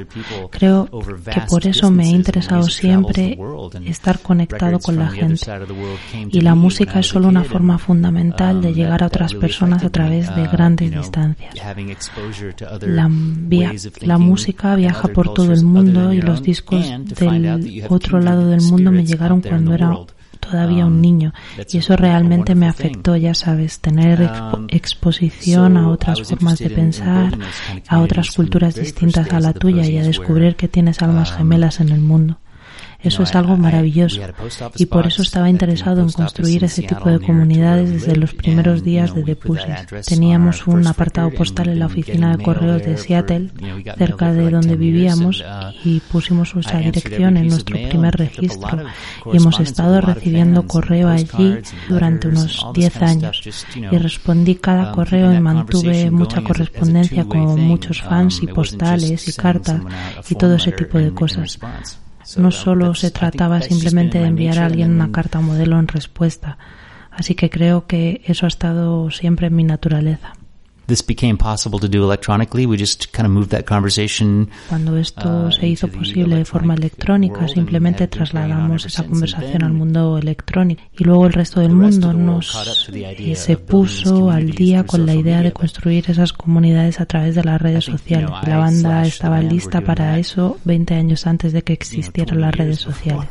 Creo 0.51 0.85
que 0.85 1.41
por 1.49 1.65
eso 1.65 1.89
me 1.91 2.05
ha 2.05 2.09
interesado 2.09 2.63
siempre 2.63 3.37
estar 3.85 4.19
conectado 4.19 4.79
con 4.79 4.97
la 4.97 5.09
gente. 5.09 5.45
Y 6.31 6.41
la 6.41 6.55
música 6.55 6.99
es 6.99 7.07
solo 7.07 7.27
una 7.27 7.43
forma 7.43 7.77
fundamental 7.77 8.61
de 8.61 8.73
llegar 8.73 9.03
a 9.03 9.07
otras 9.07 9.33
personas 9.33 9.83
a 9.83 9.89
través 9.89 10.33
de 10.35 10.47
grandes 10.47 10.91
distancias. 10.91 11.55
La, 12.81 13.09
la 14.01 14.17
música 14.17 14.75
viaja 14.75 15.07
por 15.07 15.33
todo 15.33 15.53
el 15.53 15.63
mundo 15.63 16.13
y 16.13 16.21
los 16.21 16.41
discos 16.43 16.85
del 17.19 17.85
otro 17.89 18.19
lado 18.19 18.47
del 18.47 18.61
mundo 18.61 18.91
me 18.91 19.05
llegaron 19.05 19.41
cuando 19.41 19.73
era 19.73 19.97
todavía 20.37 20.85
un 20.85 20.93
um, 20.93 21.01
niño 21.01 21.33
y 21.71 21.77
eso 21.77 21.95
realmente 21.95 22.55
me 22.55 22.67
afectó, 22.67 23.15
ya 23.15 23.33
sabes, 23.33 23.79
tener 23.79 24.21
um, 24.21 24.67
exposición 24.69 25.77
a 25.77 25.89
otras 25.89 26.21
formas 26.21 26.59
de 26.59 26.69
pensar, 26.69 27.37
a 27.87 27.99
otras 27.99 28.31
culturas 28.31 28.75
distintas 28.75 29.31
a 29.33 29.39
la 29.39 29.53
tuya 29.53 29.85
y 29.85 29.97
a 29.97 30.03
descubrir 30.03 30.55
que 30.55 30.67
tienes 30.67 31.01
almas 31.01 31.31
um, 31.31 31.37
gemelas 31.37 31.79
en 31.79 31.89
el 31.89 32.01
mundo. 32.01 32.37
Eso 33.03 33.23
es 33.23 33.35
algo 33.35 33.57
maravilloso. 33.57 34.21
y 34.75 34.85
por 34.87 35.05
eso 35.07 35.21
estaba 35.21 35.49
interesado 35.49 36.01
en 36.01 36.11
construir 36.11 36.63
ese 36.63 36.81
tipo 36.81 37.09
de 37.09 37.19
comunidades 37.19 37.91
desde 37.91 38.15
los 38.15 38.33
primeros 38.33 38.83
días 38.83 39.13
de 39.13 39.23
The 39.23 39.37
Teníamos 40.07 40.65
un 40.67 40.85
apartado 40.87 41.29
postal 41.31 41.69
en 41.69 41.79
la 41.79 41.85
oficina 41.85 42.35
de 42.35 42.43
correos 42.43 42.83
de 42.83 42.97
Seattle, 42.97 43.51
cerca 43.97 44.33
de 44.33 44.49
donde 44.49 44.75
vivíamos, 44.75 45.41
uh, 45.41 45.73
y 45.83 45.99
pusimos 45.99 46.55
esa 46.55 46.79
dirección 46.79 47.37
en 47.37 47.47
nuestro 47.49 47.77
primer 47.89 48.15
registro. 48.15 48.85
y 49.31 49.37
hemos 49.37 49.59
estado 49.59 50.01
recibiendo 50.01 50.65
correo 50.67 51.09
allí 51.09 51.57
durante 51.87 52.27
unos 52.29 52.65
10 52.73 53.01
años. 53.01 53.41
y 53.75 53.97
respondí 53.97 54.55
cada 54.55 54.89
um, 54.89 54.95
correo 54.95 55.33
y 55.33 55.39
mantuve 55.39 56.09
mucha 56.09 56.41
correspondencia 56.41 57.25
con 57.25 57.59
muchos 57.59 58.01
fans 58.01 58.41
y 58.41 58.47
postales 58.47 59.27
y 59.27 59.33
cartas 59.33 59.81
y 60.29 60.35
todo 60.35 60.55
ese 60.55 60.71
tipo 60.71 60.97
de 60.97 61.13
cosas. 61.13 61.59
No 62.35 62.51
solo 62.51 62.93
se 62.93 63.11
trataba 63.11 63.61
simplemente 63.61 64.19
de 64.19 64.27
enviar 64.27 64.59
a 64.59 64.65
alguien 64.65 64.91
una 64.91 65.11
carta 65.11 65.39
modelo 65.39 65.79
en 65.79 65.87
respuesta, 65.87 66.57
así 67.11 67.35
que 67.35 67.49
creo 67.49 67.87
que 67.87 68.21
eso 68.25 68.45
ha 68.45 68.49
estado 68.49 69.09
siempre 69.11 69.47
en 69.47 69.55
mi 69.55 69.63
naturaleza. 69.63 70.33
Cuando 74.69 74.97
esto 74.97 75.51
se 75.51 75.67
hizo 75.67 75.89
posible 75.89 76.37
de 76.37 76.45
forma 76.45 76.75
electrónica, 76.75 77.47
simplemente 77.47 78.07
trasladamos 78.07 78.85
esa 78.85 79.03
conversación 79.03 79.63
al 79.63 79.73
mundo 79.73 80.17
electrónico 80.17 80.81
y 80.97 81.03
luego 81.03 81.27
el 81.27 81.33
resto 81.33 81.59
del 81.59 81.73
mundo 81.73 82.13
nos 82.13 82.89
eh, 82.93 83.35
se 83.35 83.57
puso 83.57 84.31
al 84.31 84.51
día 84.51 84.85
con 84.85 85.05
la 85.05 85.13
idea 85.13 85.41
de 85.41 85.51
construir 85.51 86.09
esas 86.09 86.31
comunidades 86.31 87.01
a 87.01 87.05
través 87.05 87.35
de 87.35 87.43
las 87.43 87.61
redes 87.61 87.85
sociales. 87.85 88.29
La 88.45 88.57
banda 88.57 89.05
estaba 89.05 89.41
lista 89.41 89.81
para 89.81 90.17
eso 90.17 90.57
20 90.63 90.93
años 90.93 91.27
antes 91.27 91.51
de 91.51 91.63
que 91.63 91.73
existieran 91.73 92.39
las 92.39 92.55
redes 92.55 92.79
sociales. 92.79 93.27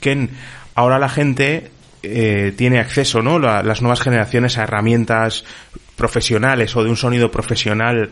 Ken, 0.00 0.30
ahora 0.74 0.98
la 0.98 1.08
gente 1.08 1.70
eh, 2.04 2.52
tiene 2.56 2.78
acceso, 2.78 3.22
¿no? 3.22 3.38
las 3.38 3.82
nuevas 3.82 4.00
generaciones 4.00 4.58
a 4.58 4.62
herramientas 4.62 5.44
profesionales 5.96 6.74
o 6.76 6.84
de 6.84 6.90
un 6.90 6.96
sonido 6.96 7.30
profesional. 7.30 8.10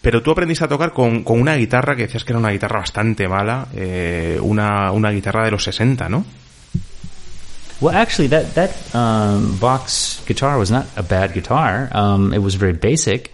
Pero 0.00 0.22
tú 0.22 0.30
aprendiste 0.30 0.64
a 0.64 0.68
tocar 0.68 0.92
con, 0.92 1.24
con 1.24 1.40
una 1.40 1.56
guitarra 1.56 1.96
que 1.96 2.02
decías 2.02 2.24
que 2.24 2.32
era 2.32 2.38
una 2.38 2.50
guitarra 2.50 2.80
bastante 2.80 3.26
mala, 3.28 3.66
eh, 3.74 4.38
una, 4.40 4.92
una 4.92 5.10
guitarra 5.10 5.44
de 5.44 5.50
los 5.50 5.64
60, 5.64 6.08
¿no? 6.08 6.24
Well, 7.80 7.94
actually, 7.94 8.28
that 8.28 8.54
that 8.54 8.70
um, 8.94 9.58
box 9.58 10.22
guitar 10.26 10.56
was 10.58 10.70
not 10.70 10.86
a 10.96 11.02
bad 11.02 11.34
guitar. 11.34 11.90
Um, 11.92 12.32
it 12.32 12.40
was 12.40 12.54
very 12.54 12.72
basic. 12.72 13.30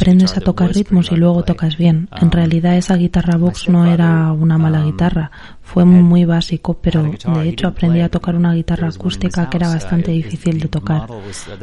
Aprendes 0.00 0.36
a 0.36 0.40
tocar 0.40 0.72
ritmos 0.72 1.12
y 1.12 1.16
luego 1.16 1.42
tocas 1.42 1.76
bien. 1.76 2.08
En 2.16 2.24
um, 2.24 2.30
realidad 2.30 2.76
esa 2.78 2.96
guitarra 2.96 3.36
box 3.36 3.68
no 3.68 3.84
era 3.84 4.32
una 4.32 4.56
mala 4.56 4.80
um, 4.80 4.86
guitarra, 4.86 5.30
fue 5.72 5.84
muy 5.84 6.24
básico, 6.24 6.74
pero 6.74 7.02
de 7.02 7.48
hecho 7.48 7.68
aprendí 7.68 8.00
a 8.00 8.08
tocar 8.08 8.34
una 8.34 8.52
guitarra 8.54 8.88
acústica 8.88 9.48
que 9.48 9.56
era 9.56 9.68
bastante 9.68 10.10
difícil 10.10 10.58
de 10.58 10.66
tocar. 10.66 11.06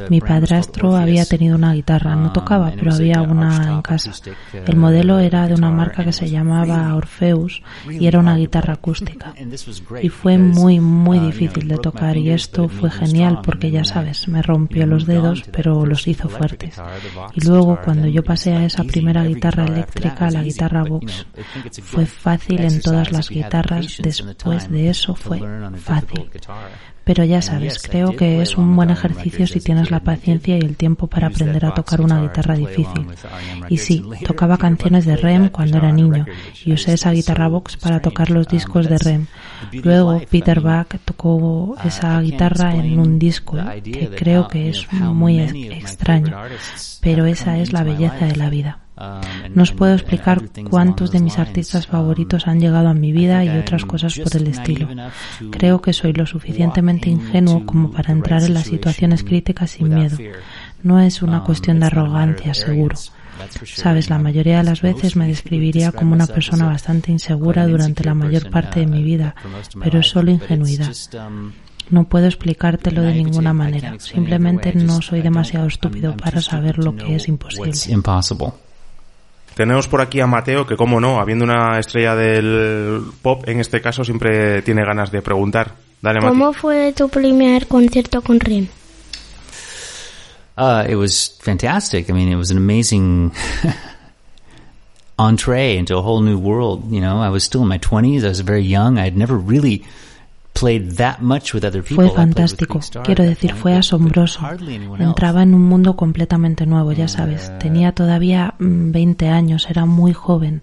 Mi 0.10 0.22
padrastro 0.22 0.96
había 0.96 1.26
tenido 1.26 1.58
una 1.58 1.74
guitarra, 1.74 2.16
no 2.16 2.32
tocaba, 2.32 2.72
pero 2.74 2.94
había 2.94 3.22
una 3.22 3.74
en 3.74 3.82
casa. 3.82 4.12
El 4.66 4.78
modelo 4.78 5.20
era 5.20 5.48
de 5.48 5.56
una 5.56 5.72
marca 5.72 6.06
que 6.06 6.14
se 6.14 6.30
llamaba 6.30 6.96
Orpheus 6.96 7.62
y 7.90 8.08
era 8.08 8.20
una 8.20 8.38
guitarra 8.38 8.74
acústica. 8.74 9.34
Y 10.02 10.10
fue 10.10 10.38
muy, 10.38 10.80
muy 10.80 11.20
difícil 11.20 11.68
de 11.68 11.78
tocar 11.78 12.18
y 12.18 12.30
esto 12.30 12.70
fue 12.70 12.90
genial 12.90 13.42
porque 13.44 13.72
ya 13.72 13.84
sabes, 13.84 14.28
me 14.28 14.42
rompió 14.42 14.86
los 14.86 15.06
dedos, 15.06 15.44
pero 15.52 15.86
los 15.86 16.08
hizo 16.08 16.30
fuertes. 16.30 16.76
Y 17.34 17.42
luego 17.42 17.80
cuando 17.84 18.08
yo 18.08 18.24
pasé 18.24 18.54
a 18.54 18.66
esa 18.66 18.84
primera 18.84 19.24
guitarra 19.24 19.66
eléctrica, 19.66 20.30
la 20.32 20.44
guitarra 20.44 20.84
Vox, 20.84 21.26
fue 21.82 22.06
fácil 22.06 22.62
en 22.62 22.82
todas 22.82 23.12
las 23.12 23.30
guitarras 23.30 23.98
después 24.02 24.70
de 24.70 24.90
eso 24.90 25.16
fue 25.16 25.42
fácil. 25.78 26.30
Pero 27.08 27.24
ya 27.24 27.42
sabes, 27.42 27.80
creo 27.82 28.18
que 28.18 28.42
es 28.42 28.58
un 28.58 28.76
buen 28.76 28.90
ejercicio 28.90 29.48
si 29.48 29.62
tienes 29.62 29.92
la 29.92 30.02
paciencia 30.02 30.58
y 30.58 30.60
el 30.60 30.76
tiempo 30.76 31.08
para 31.08 31.28
aprender 31.28 31.66
a 31.66 31.74
tocar 31.74 32.02
una 32.02 32.22
guitarra 32.22 32.56
difícil. 32.56 33.08
Y 33.70 33.78
sí, 33.78 34.04
tocaba 34.26 34.58
canciones 34.58 35.06
de 35.06 35.16
Rem 35.16 35.48
cuando 35.48 35.78
era 35.78 35.94
niño 35.94 36.26
y 36.66 36.74
usé 36.74 36.94
esa 36.94 37.12
guitarra 37.12 37.48
box 37.48 37.78
para 37.78 38.02
tocar 38.02 38.30
los 38.30 38.46
discos 38.50 38.90
de 38.90 38.98
Rem. 38.98 39.28
Luego 39.72 40.22
Peter 40.30 40.60
Bach 40.60 41.00
tocó 41.06 41.78
esa 41.86 42.20
guitarra 42.20 42.76
en 42.76 43.00
un 43.00 43.18
disco 43.18 43.58
que 43.82 44.10
creo 44.10 44.50
que 44.50 44.70
es 44.70 44.86
muy 44.92 45.40
extraño, 45.40 46.36
pero 47.00 47.26
esa 47.26 47.58
es 47.58 47.72
la 47.72 47.84
belleza 47.84 48.26
de 48.26 48.36
la 48.36 48.50
vida. 48.50 48.80
No 49.54 49.64
os 49.64 49.72
puedo 49.72 49.94
explicar 49.94 50.42
cuántos 50.70 51.12
de 51.12 51.20
mis 51.20 51.38
artistas 51.38 51.88
favoritos 51.88 52.48
han 52.48 52.60
llegado 52.60 52.90
a 52.90 52.94
mi 52.94 53.12
vida 53.12 53.44
y 53.44 53.50
otras 53.50 53.86
cosas 53.86 54.18
por 54.18 54.36
el 54.36 54.48
estilo. 54.48 54.88
Creo 55.52 55.82
que 55.82 55.94
soy 55.94 56.14
lo 56.14 56.26
suficientemente 56.26 57.10
ingenuo 57.10 57.66
como 57.66 57.92
para 57.92 58.12
entrar 58.12 58.44
en 58.44 58.54
las 58.54 58.66
situaciones 58.66 59.24
críticas 59.24 59.72
sin 59.72 59.94
miedo. 59.94 60.18
No 60.84 61.00
es 61.00 61.22
una 61.22 61.44
cuestión 61.44 61.80
de 61.80 61.88
arrogancia, 61.88 62.54
seguro. 62.54 62.96
Sabes, 63.66 64.10
la 64.10 64.18
mayoría 64.18 64.58
de 64.58 64.64
las 64.64 64.82
veces 64.82 65.16
me 65.16 65.28
describiría 65.28 65.92
como 65.92 66.14
una 66.14 66.28
persona 66.28 66.66
bastante 66.66 67.12
insegura 67.12 67.68
durante 67.68 68.04
la 68.04 68.16
mayor 68.16 68.50
parte 68.50 68.80
de 68.80 68.88
mi 68.88 69.04
vida, 69.04 69.36
pero 69.80 70.00
es 70.00 70.08
solo 70.08 70.32
ingenuidad. 70.32 70.92
No 71.90 72.04
puedo 72.10 72.26
explicártelo 72.26 73.02
de 73.02 73.14
ninguna 73.14 73.54
manera. 73.54 74.00
Simplemente 74.00 74.74
no 74.74 75.02
soy 75.02 75.22
demasiado 75.22 75.68
estúpido 75.68 76.18
para 76.18 76.42
saber 76.42 76.80
lo 76.80 76.96
que 76.96 77.16
es 77.16 77.28
imposible. 77.28 77.74
Tenemos 79.58 79.88
por 79.88 80.02
aquí 80.02 80.20
a 80.20 80.28
Mateo, 80.28 80.68
que 80.68 80.78
como 80.78 81.00
no, 81.00 81.20
habiendo 81.20 81.44
una 81.44 81.80
estrella 81.80 82.16
del 82.16 83.02
pop, 83.24 83.44
en 83.50 83.60
este 83.60 83.82
caso 83.82 84.04
siempre 84.04 84.62
tiene 84.62 84.86
ganas 84.86 85.12
de 85.12 85.24
preguntar. 85.24 85.74
Dale, 86.00 86.20
¿Cómo 86.20 86.54
fue 86.54 86.94
tu 86.94 87.10
primer 87.10 87.66
concierto 87.66 88.22
con 88.22 88.40
Rim? 88.40 88.68
Uh, 90.56 90.86
it 90.88 90.96
was 90.96 91.40
fantastic. 91.42 92.08
I 92.08 92.14
mean, 92.14 92.32
it 92.32 92.36
was 92.36 92.52
an 92.52 92.58
amazing 92.58 93.32
entree 95.18 95.76
into 95.76 95.98
a 95.98 96.04
whole 96.04 96.22
new 96.22 96.38
world. 96.38 96.92
You 96.92 97.02
know, 97.02 97.20
I 97.20 97.30
was 97.30 97.44
still 97.44 97.64
in 97.64 97.68
my 97.68 97.80
20s. 97.80 98.24
I 98.24 98.30
was 98.30 98.42
very 98.42 98.62
young. 98.62 99.00
I 99.00 99.06
had 99.06 99.18
never 99.18 99.36
really 99.36 99.86
Fue 101.96 102.10
fantástico, 102.10 102.80
quiero 103.04 103.24
decir, 103.24 103.54
fue 103.54 103.76
asombroso. 103.76 104.40
Entraba 105.00 105.44
en 105.44 105.54
un 105.54 105.64
mundo 105.64 105.96
completamente 105.96 106.66
nuevo, 106.66 106.92
ya 106.92 107.08
sabes. 107.08 107.52
Tenía 107.60 107.92
todavía 107.92 108.56
20 108.60 109.26
mm, 109.26 109.30
años, 109.34 109.68
era 109.70 109.86
muy 109.86 110.14
joven. 110.14 110.62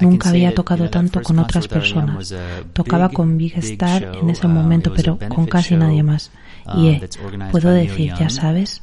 Nunca 0.00 0.30
había 0.30 0.54
tocado 0.54 0.90
tanto 0.90 1.22
con 1.22 1.38
otras 1.38 1.68
personas. 1.68 2.34
Tocaba 2.72 3.10
con 3.10 3.36
Big 3.36 3.56
Star 3.58 4.16
en 4.20 4.30
ese 4.30 4.48
momento, 4.48 4.92
pero 4.94 5.18
con 5.28 5.46
casi 5.46 5.76
nadie 5.76 6.02
más. 6.02 6.30
Y 6.76 6.88
eh, 6.88 7.08
puedo 7.50 7.70
decir, 7.70 8.14
ya 8.18 8.30
sabes, 8.30 8.82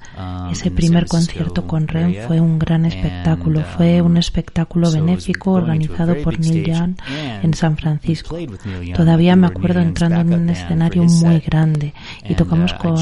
ese 0.52 0.70
primer 0.72 1.08
concierto 1.08 1.66
con 1.66 1.88
Ren 1.88 2.16
fue 2.28 2.40
un 2.40 2.60
gran 2.60 2.86
espectáculo. 2.86 3.62
Fue 3.62 4.02
un 4.02 4.18
espectáculo 4.18 4.92
benéfico 4.92 5.52
organizado 5.54 6.16
por 6.24 6.40
Neil 6.40 6.64
Young 6.64 6.96
en 7.42 7.54
San 7.54 7.78
Francisco. 7.78 8.38
Todavía 8.96 9.36
me 9.36 9.48
acuerdo 9.48 9.80
entrando 9.80 10.22
en 10.22 10.34
un 10.34 10.50
escenario 10.50 11.04
muy 11.04 11.40
grande 11.40 11.94
y 12.28 12.36
tocamos 12.36 12.74
con 12.74 12.96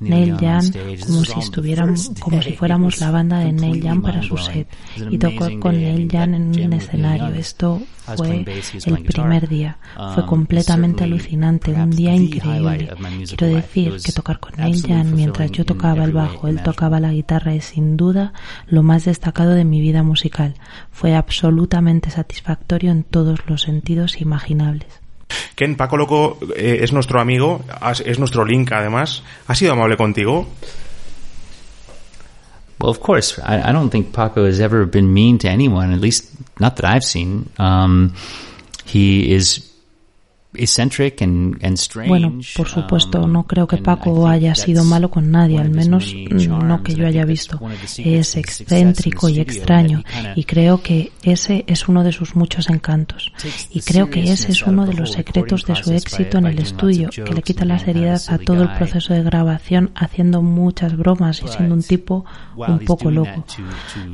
Neil 0.00 0.36
Young 0.38 0.72
como 1.06 1.24
si 1.24 1.38
estuviéramos, 1.38 2.10
como 2.18 2.40
si 2.42 2.52
fuéramos 2.52 3.00
la 3.00 3.10
banda 3.10 3.38
de 3.40 3.52
Neil 3.52 3.82
Young 3.82 4.02
para 4.02 4.22
su 4.22 4.36
set. 4.38 4.68
Y 5.10 5.18
tocó 5.18 5.48
con 5.60 5.76
Neil 5.76 6.08
Young 6.08 6.34
en 6.34 6.64
un 6.66 6.72
escenario. 6.72 7.28
Esto 7.34 7.82
fue 8.16 8.44
el 8.86 9.04
primer 9.04 9.48
día. 9.48 9.78
Fue 10.14 10.22
um, 10.22 10.28
completamente 10.28 11.04
alucinante, 11.04 11.72
un 11.72 11.90
día 11.90 12.14
increíble. 12.14 12.90
Quiero 13.26 13.46
decir 13.46 13.96
que 14.04 14.12
tocar 14.22 14.38
con 14.38 14.52
Neil 14.56 14.82
Young 14.82 15.14
mientras 15.14 15.50
yo 15.50 15.64
tocaba 15.64 16.04
el 16.04 16.12
bajo, 16.12 16.46
él 16.46 16.62
tocaba 16.62 17.00
la 17.00 17.10
guitarra 17.10 17.54
es 17.54 17.64
sin 17.64 17.96
duda 17.96 18.32
lo 18.68 18.84
más 18.84 19.04
destacado 19.04 19.50
de 19.50 19.64
mi 19.64 19.80
vida 19.80 20.04
musical. 20.04 20.54
Fue 20.92 21.16
absolutamente 21.16 22.10
satisfactorio 22.10 22.92
en 22.92 23.02
todos 23.02 23.40
los 23.48 23.62
sentidos 23.62 24.20
imaginables. 24.20 24.86
Ken, 25.56 25.76
Paco 25.76 25.96
Loco 25.96 26.38
eh, 26.56 26.78
es 26.82 26.92
nuestro 26.92 27.20
amigo, 27.20 27.64
es 28.04 28.18
nuestro 28.20 28.44
link 28.44 28.70
además. 28.70 29.24
¿Ha 29.48 29.54
sido 29.56 29.72
amable 29.72 29.96
contigo? 29.96 30.46
Well, 32.78 32.90
of 32.90 33.00
course, 33.00 33.40
I, 33.40 33.70
I, 33.70 33.72
don't 33.72 33.90
think 33.90 34.12
Paco 34.12 34.44
has 34.46 34.60
ever 34.60 34.86
been 34.86 35.12
mean 35.12 35.38
to 35.38 35.48
anyone, 35.48 35.92
at 35.92 36.00
least 36.00 36.32
not 36.60 36.76
that 36.76 36.84
I've 36.84 37.04
seen. 37.04 37.48
Um, 37.58 38.14
he 38.84 39.32
is 39.34 39.71
Bueno, 42.08 42.38
por 42.56 42.68
supuesto, 42.68 43.26
no 43.26 43.44
creo 43.44 43.66
que 43.66 43.78
Paco 43.78 44.28
haya 44.28 44.54
sido 44.54 44.84
malo 44.84 45.10
con 45.10 45.30
nadie, 45.30 45.58
al 45.58 45.70
menos 45.70 46.14
no 46.14 46.82
que 46.82 46.94
yo 46.94 47.06
haya 47.06 47.24
visto. 47.24 47.58
Es 47.96 48.36
excéntrico 48.36 49.30
y 49.30 49.40
extraño 49.40 50.02
y 50.36 50.44
creo 50.44 50.82
que 50.82 51.12
ese 51.22 51.64
es 51.66 51.88
uno 51.88 52.04
de 52.04 52.12
sus 52.12 52.36
muchos 52.36 52.68
encantos. 52.68 53.32
Y 53.70 53.80
creo 53.80 54.10
que 54.10 54.30
ese 54.30 54.52
es 54.52 54.62
uno 54.66 54.84
de 54.84 54.92
los 54.92 55.12
secretos 55.12 55.64
de 55.64 55.74
su 55.74 55.92
éxito 55.92 56.38
en 56.38 56.46
el 56.46 56.58
estudio, 56.58 57.08
que 57.08 57.32
le 57.32 57.42
quita 57.42 57.64
la 57.64 57.78
seriedad 57.78 58.20
a 58.28 58.36
todo 58.36 58.62
el 58.62 58.72
proceso 58.74 59.14
de 59.14 59.22
grabación 59.22 59.90
haciendo 59.94 60.42
muchas 60.42 60.96
bromas 60.96 61.42
y 61.42 61.48
siendo 61.48 61.74
un 61.74 61.82
tipo 61.82 62.26
un 62.56 62.78
poco 62.80 63.10
loco. 63.10 63.46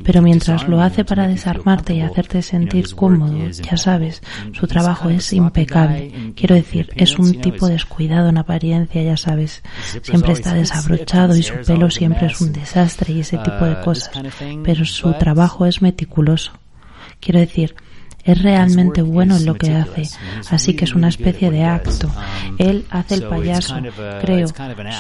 Pero 0.04 0.22
mientras 0.22 0.68
lo 0.68 0.80
hace 0.80 1.04
para 1.04 1.26
desarmarte 1.26 1.94
y 1.94 2.00
hacerte 2.00 2.42
sentir 2.42 2.94
cómodo, 2.94 3.48
ya 3.50 3.76
sabes, 3.76 4.22
su 4.52 4.68
trabajo 4.68 5.10
es 5.10 5.32
impecable 5.32 6.27
Quiero 6.34 6.54
decir, 6.54 6.90
es 6.96 7.18
un 7.18 7.40
tipo 7.40 7.68
descuidado 7.68 8.28
en 8.28 8.38
apariencia, 8.38 9.02
ya 9.02 9.16
sabes. 9.16 9.62
Siempre 10.02 10.32
está 10.32 10.54
desabrochado 10.54 11.36
y 11.36 11.42
su 11.42 11.54
pelo 11.66 11.90
siempre 11.90 12.26
es 12.26 12.40
un 12.40 12.52
desastre 12.52 13.12
y 13.12 13.20
ese 13.20 13.38
tipo 13.38 13.64
de 13.64 13.74
uh, 13.74 13.84
cosas. 13.84 14.10
Pero 14.64 14.84
su 14.84 15.12
trabajo 15.14 15.66
es 15.66 15.82
meticuloso. 15.82 16.52
Quiero 17.20 17.40
decir, 17.40 17.74
es 18.28 18.42
realmente 18.42 19.00
bueno 19.00 19.36
en 19.38 19.46
lo 19.46 19.54
que 19.54 19.74
hace, 19.74 20.02
así 20.50 20.74
que 20.74 20.84
es 20.84 20.94
una 20.94 21.08
especie 21.08 21.50
de 21.50 21.64
acto. 21.64 22.08
Um, 22.08 22.56
Él 22.58 22.84
hace 22.90 23.14
el 23.14 23.22
payaso, 23.22 23.76
creo, 24.20 24.48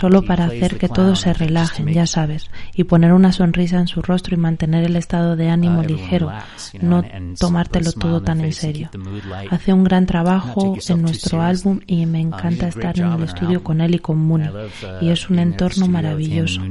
solo 0.00 0.22
para 0.22 0.46
hacer 0.46 0.78
que 0.78 0.88
todos 0.88 1.20
se 1.20 1.34
relajen, 1.34 1.88
ya 1.88 2.06
sabes, 2.06 2.50
y 2.74 2.84
poner 2.84 3.12
una 3.12 3.32
sonrisa 3.32 3.78
en 3.78 3.86
su 3.86 4.00
rostro 4.00 4.34
y 4.34 4.38
mantener 4.38 4.84
el 4.84 4.96
estado 4.96 5.36
de 5.36 5.50
ánimo 5.50 5.80
uh, 5.80 5.84
ligero, 5.84 6.32
no 6.80 7.04
tomártelo 7.38 7.92
todo 7.92 8.22
tan 8.22 8.40
en 8.40 8.52
serio. 8.54 8.88
Hace 9.50 9.74
un 9.74 9.84
gran 9.84 10.06
trabajo 10.06 10.76
en 10.88 11.02
nuestro 11.02 11.42
álbum 11.42 11.80
y 11.86 12.06
me 12.06 12.20
uh, 12.24 12.28
encanta 12.28 12.68
estar 12.68 12.98
en 12.98 13.12
el 13.12 13.24
estudio 13.24 13.62
con 13.62 13.82
él 13.82 13.96
y 13.96 13.98
con 13.98 14.18
Mooney, 14.18 14.48
y 15.02 15.10
es 15.10 15.28
un 15.28 15.38
entorno 15.38 15.86
maravilloso. 15.86 16.62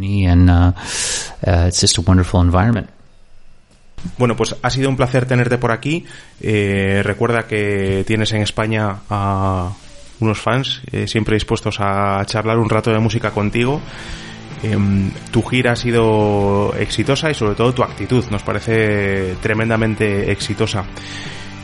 Bueno, 4.18 4.36
pues 4.36 4.56
ha 4.62 4.70
sido 4.70 4.90
un 4.90 4.96
placer 4.96 5.26
tenerte 5.26 5.58
por 5.58 5.72
aquí. 5.72 6.06
Eh, 6.42 7.02
recuerda 7.04 7.48
que 7.48 8.04
tienes 8.06 8.32
en 8.34 8.42
España 8.42 8.98
a 9.10 9.72
unos 10.20 10.40
fans 10.40 10.82
eh, 10.92 11.08
siempre 11.08 11.36
dispuestos 11.36 11.78
a 11.80 12.24
charlar 12.26 12.58
un 12.58 12.70
rato 12.70 12.92
de 12.92 13.00
música 13.00 13.32
contigo. 13.32 13.82
Em, 14.64 15.12
tu 15.32 15.44
gira 15.44 15.74
ha 15.74 15.76
sido 15.76 16.74
exitosa 16.80 17.30
y 17.30 17.36
sobre 17.36 17.56
todo 17.56 17.74
tu 17.74 17.84
actitud 17.84 18.26
nos 18.32 18.42
parece 18.42 19.36
tremendamente 19.42 20.32
exitosa. 20.32 20.84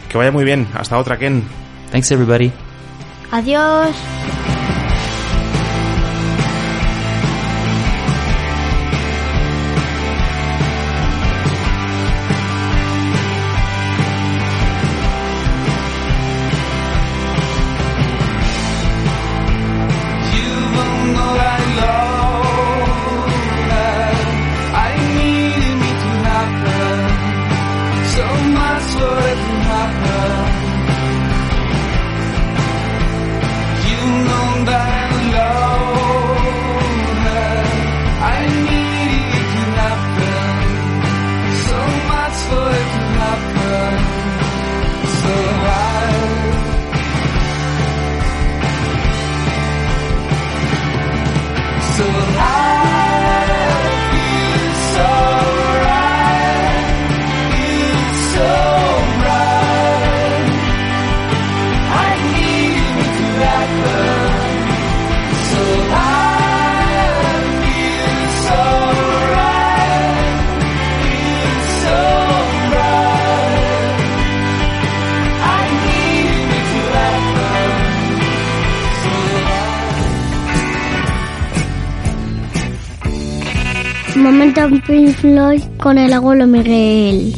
Que 0.09 0.17
vaya 0.17 0.31
muy 0.31 0.43
bien. 0.43 0.67
Hasta 0.75 0.97
otra, 0.97 1.17
Ken. 1.17 1.43
Thanks, 1.91 2.11
everybody. 2.11 2.51
Adiós. 3.31 3.95
Pink 84.81 85.15
Floyd 85.15 85.61
con 85.77 85.97
el 85.97 86.11
abuelo 86.13 86.47
Miguel. 86.47 87.33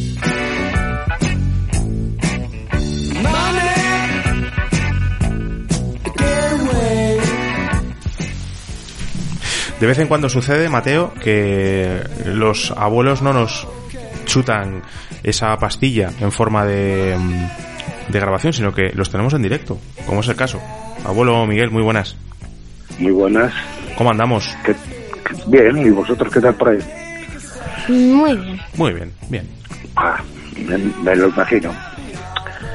De 9.80 9.88
vez 9.88 10.00
en 10.00 10.08
cuando 10.08 10.30
sucede, 10.30 10.70
Mateo, 10.70 11.14
que 11.22 12.02
los 12.26 12.72
abuelos 12.72 13.22
no 13.22 13.34
nos 13.34 13.68
chutan 14.26 14.82
esa 15.22 15.58
pastilla 15.58 16.12
en 16.22 16.32
forma 16.32 16.66
de, 16.66 17.18
de 18.08 18.20
grabación, 18.20 18.54
sino 18.54 18.74
que 18.74 18.92
los 18.94 19.10
tenemos 19.10 19.34
en 19.34 19.42
directo, 19.42 19.78
como 20.08 20.22
es 20.22 20.28
el 20.30 20.36
caso. 20.36 20.62
Abuelo 21.06 21.46
Miguel, 21.46 21.72
muy 21.72 21.84
buenas. 21.84 22.16
Muy 22.98 23.12
buenas. 23.12 23.54
¿Cómo 23.98 24.12
andamos? 24.12 24.56
Bien, 25.48 25.78
¿y 25.78 25.90
vosotros 25.90 26.34
qué 26.34 26.40
tal 26.40 26.56
por 26.56 26.70
ahí? 26.70 27.05
Muy 27.88 28.36
bien. 28.38 28.60
Muy 28.76 28.94
bien, 28.94 29.12
bien. 29.30 29.48
Ah, 29.96 30.22
me, 31.04 31.16
lo 31.16 31.30
imagino. 31.30 31.72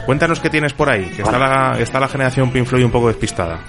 Cuéntanos 0.07 0.41
qué 0.41 0.51
tienes 0.51 0.73
por 0.73 0.89
ahí, 0.89 1.05
que 1.17 1.23
está, 1.23 1.39
la, 1.39 1.79
está 1.79 2.01
la 2.01 2.09
generación 2.09 2.51
Pink 2.51 2.67
Floyd 2.67 2.85
un 2.85 2.91
poco 2.91 3.09
despistada. 3.09 3.61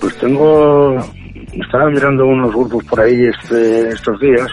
Pues 0.00 0.16
tengo... 0.18 0.96
Estaba 1.52 1.90
mirando 1.90 2.26
unos 2.26 2.52
grupos 2.52 2.84
por 2.84 3.00
ahí 3.00 3.26
este, 3.26 3.88
estos 3.88 4.20
días 4.20 4.48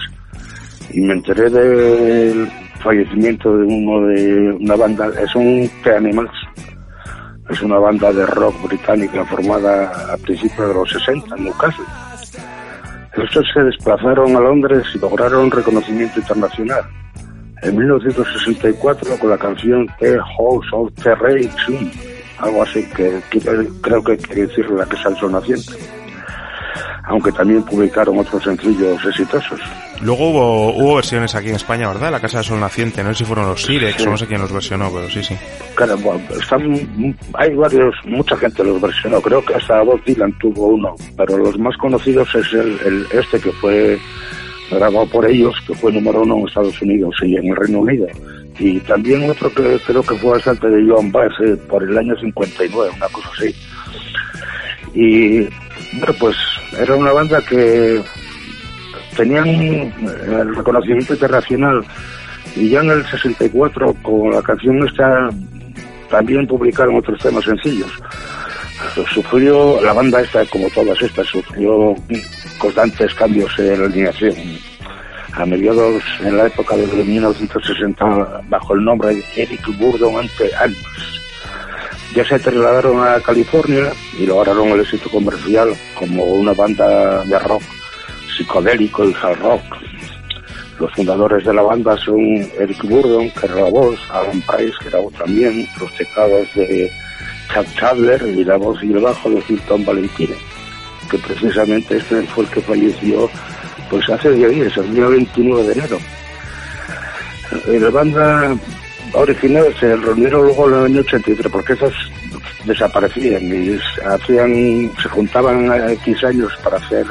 y 0.92 1.02
me 1.02 1.14
enteré 1.14 1.50
del 1.50 2.50
fallecimiento 2.82 3.56
de 3.56 3.66
uno 3.66 4.08
de 4.08 4.52
una 4.60 4.76
banda, 4.76 5.08
es 5.22 5.36
un 5.36 5.70
The 5.84 5.96
Animals, 5.96 6.32
es 7.50 7.62
una 7.62 7.78
banda 7.78 8.12
de 8.12 8.26
rock 8.26 8.68
británica 8.68 9.24
formada 9.26 10.14
a 10.14 10.18
principios 10.18 10.70
de 10.70 10.74
los 10.74 10.90
60 10.90 11.36
en 11.36 11.44
Newcastle 11.44 11.86
estos 13.24 13.46
se 13.54 13.64
desplazaron 13.64 14.36
a 14.36 14.40
Londres 14.40 14.84
y 14.94 15.00
lograron 15.00 15.50
reconocimiento 15.52 16.20
internacional. 16.20 16.84
En 17.64 17.78
1964 17.78 19.18
con 19.18 19.30
la 19.30 19.38
canción 19.38 19.88
The 20.00 20.18
House 20.20 20.68
of 20.72 20.94
the 21.04 21.16
Raging, 21.16 21.92
algo 22.40 22.64
así 22.64 22.88
que, 22.96 23.20
creo 23.82 24.04
que 24.04 24.18
quiere 24.18 24.48
decir 24.48 24.70
la 24.70 24.86
que 24.86 24.96
es 24.96 25.32
naciente 25.32 25.97
aunque 27.08 27.32
también 27.32 27.64
publicaron 27.64 28.20
otros 28.20 28.44
sencillos 28.44 29.04
exitosos. 29.06 29.60
Luego 30.02 30.30
hubo, 30.30 30.70
hubo 30.74 30.96
versiones 30.96 31.34
aquí 31.36 31.50
en 31.50 31.56
España, 31.56 31.88
¿verdad? 31.88 32.12
La 32.12 32.20
Casa 32.20 32.38
del 32.38 32.46
Sol 32.46 32.60
Naciente, 32.60 33.04
no 33.04 33.14
sé 33.14 33.20
si 33.20 33.26
fueron 33.26 33.48
los 33.48 33.64
Sirex 33.64 34.06
o 34.06 34.12
no 34.12 34.18
sé 34.18 34.28
quién 34.28 34.42
los 34.42 34.52
versionó, 34.52 34.92
pero 34.94 35.10
sí, 35.10 35.24
sí. 35.24 35.36
Claro, 35.76 35.98
están, 36.40 37.16
hay 37.34 37.56
varios, 37.56 37.96
mucha 38.06 38.36
gente 38.38 38.64
los 38.64 38.80
versionó, 38.82 39.22
creo 39.22 39.44
que 39.44 39.56
hasta 39.56 39.82
Bob 39.82 40.04
Dylan 40.04 40.38
tuvo 40.40 40.68
uno, 40.68 40.96
pero 41.16 41.38
los 41.38 41.58
más 41.58 41.76
conocidos 41.78 42.28
es 42.36 42.54
el, 42.54 43.08
este 43.12 43.40
que 43.40 43.52
fue 43.54 43.98
grabado 44.70 45.08
por 45.08 45.26
ellos, 45.26 45.56
que 45.66 45.74
fue 45.76 45.94
número 45.94 46.22
uno 46.22 46.40
en 46.40 46.48
Estados 46.48 46.82
Unidos 46.82 47.16
y 47.24 47.38
en 47.38 47.48
el 47.48 47.56
Reino 47.56 47.80
Unido. 47.80 48.08
Y 48.60 48.80
también 48.82 49.30
otro 49.30 49.50
que 49.54 49.80
creo 49.86 50.04
que 50.04 50.16
fue 50.16 50.32
bastante 50.32 50.68
de 50.68 50.90
Joan 50.90 51.12
Baez 51.12 51.32
eh, 51.46 51.56
por 51.70 51.84
el 51.84 51.98
año 51.98 52.16
59, 52.20 52.92
una 52.98 53.08
cosa 53.08 53.30
así. 53.38 53.56
Y 54.94 55.48
bueno, 56.00 56.14
pues 56.20 56.36
era 56.78 56.96
una 56.96 57.12
banda 57.12 57.42
que 57.42 58.02
tenían 59.16 59.48
el 59.48 60.56
reconocimiento 60.56 61.14
internacional 61.14 61.84
y 62.56 62.70
ya 62.70 62.82
en 62.82 62.92
el 62.92 63.06
64 63.06 63.94
con 64.02 64.32
la 64.32 64.42
canción 64.42 64.88
esta 64.88 65.30
también 66.10 66.48
publicaron 66.48 66.96
otros 66.96 67.20
temas 67.20 67.44
sencillos. 67.44 67.92
Sufrió, 69.14 69.82
la 69.82 69.94
banda 69.94 70.22
esta, 70.22 70.46
como 70.46 70.70
todas 70.70 71.02
estas, 71.02 71.28
sufrió 71.28 71.96
constantes 72.58 73.14
cambios 73.16 73.52
en 73.60 73.80
la 73.80 73.86
alineación. 73.86 74.36
a 75.34 75.46
mediados 75.46 76.02
en 76.22 76.36
la 76.38 76.48
época 76.48 76.76
de 76.76 76.88
1960 76.88 78.42
bajo 78.50 78.74
el 78.74 78.84
nombre 78.84 79.16
de 79.16 79.24
Eric 79.36 79.78
Burdon 79.78 80.18
ante 80.18 80.56
Almas. 80.56 81.18
Ya 82.18 82.26
se 82.26 82.40
trasladaron 82.40 83.08
a 83.08 83.20
California 83.20 83.94
y 84.18 84.26
lograron 84.26 84.70
el 84.70 84.80
éxito 84.80 85.08
comercial 85.08 85.70
como 85.94 86.24
una 86.24 86.52
banda 86.52 87.24
de 87.24 87.38
rock 87.38 87.62
psicodélico 88.36 89.08
y 89.08 89.14
hard 89.14 89.40
rock. 89.40 89.62
Los 90.80 90.92
fundadores 90.94 91.46
de 91.46 91.54
la 91.54 91.62
banda 91.62 91.96
son 91.98 92.18
Eric 92.58 92.82
Burdon, 92.86 93.30
que 93.30 93.46
era 93.46 93.58
la 93.58 93.70
voz, 93.70 94.00
Alan 94.10 94.42
Price, 94.42 94.74
que 94.82 94.88
era 94.88 94.98
voz 94.98 95.14
también, 95.14 95.68
los 95.80 95.94
teclados 95.94 96.48
de 96.56 96.92
Chad 97.54 97.68
Chandler 97.76 98.24
y 98.36 98.44
la 98.44 98.58
voz 98.58 98.84
y 98.84 98.92
el 98.94 99.00
bajo 99.00 99.30
de 99.30 99.44
Hilton 99.48 99.86
Valentine, 99.86 100.38
que 101.12 101.20
precisamente 101.20 101.98
este 101.98 102.24
fue 102.24 102.46
el 102.46 102.50
que 102.50 102.62
falleció 102.62 103.30
pues 103.92 104.10
hace 104.10 104.32
10 104.32 104.50
días, 104.56 104.78
el 104.78 104.96
día 104.96 105.06
29 105.06 105.64
de 105.68 105.72
enero. 105.72 106.00
La 107.68 107.90
banda 107.92 108.58
original 109.14 109.74
se 109.80 109.96
reunieron 109.96 110.46
luego 110.46 110.68
en 110.68 110.76
el 110.76 110.86
año 110.86 111.00
83, 111.02 111.52
porque 111.52 111.74
esos 111.74 111.94
desaparecían 112.66 113.44
y 113.44 113.80
hacían, 114.06 114.92
se 115.02 115.10
juntaban 115.10 115.90
X 115.92 116.24
años 116.24 116.52
para 116.64 116.78
hacer 116.78 117.06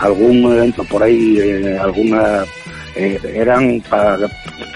algún 0.00 0.44
evento 0.52 0.84
por 0.84 1.02
ahí, 1.02 1.38
eh, 1.38 1.78
alguna 1.78 2.44
eh, 2.94 3.18
eran 3.34 3.80
para 3.88 4.18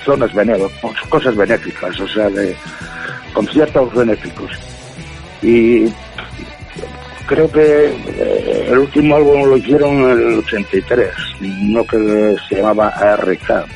zonas 0.04 0.32
benéficas, 0.32 1.08
cosas 1.08 1.36
benéficas, 1.36 1.98
o 2.00 2.08
sea, 2.08 2.28
de 2.30 2.54
conciertos 3.32 3.94
benéficos. 3.94 4.50
Y 5.42 5.86
creo 7.26 7.50
que 7.50 7.86
eh, 7.88 8.68
el 8.70 8.78
último 8.78 9.16
álbum 9.16 9.48
lo 9.48 9.56
hicieron 9.56 9.94
en 9.96 10.10
el 10.10 10.38
83, 10.38 11.10
no 11.40 11.84
que 11.84 12.36
se 12.48 12.56
llamaba 12.56 12.88
ARK. 12.88 13.66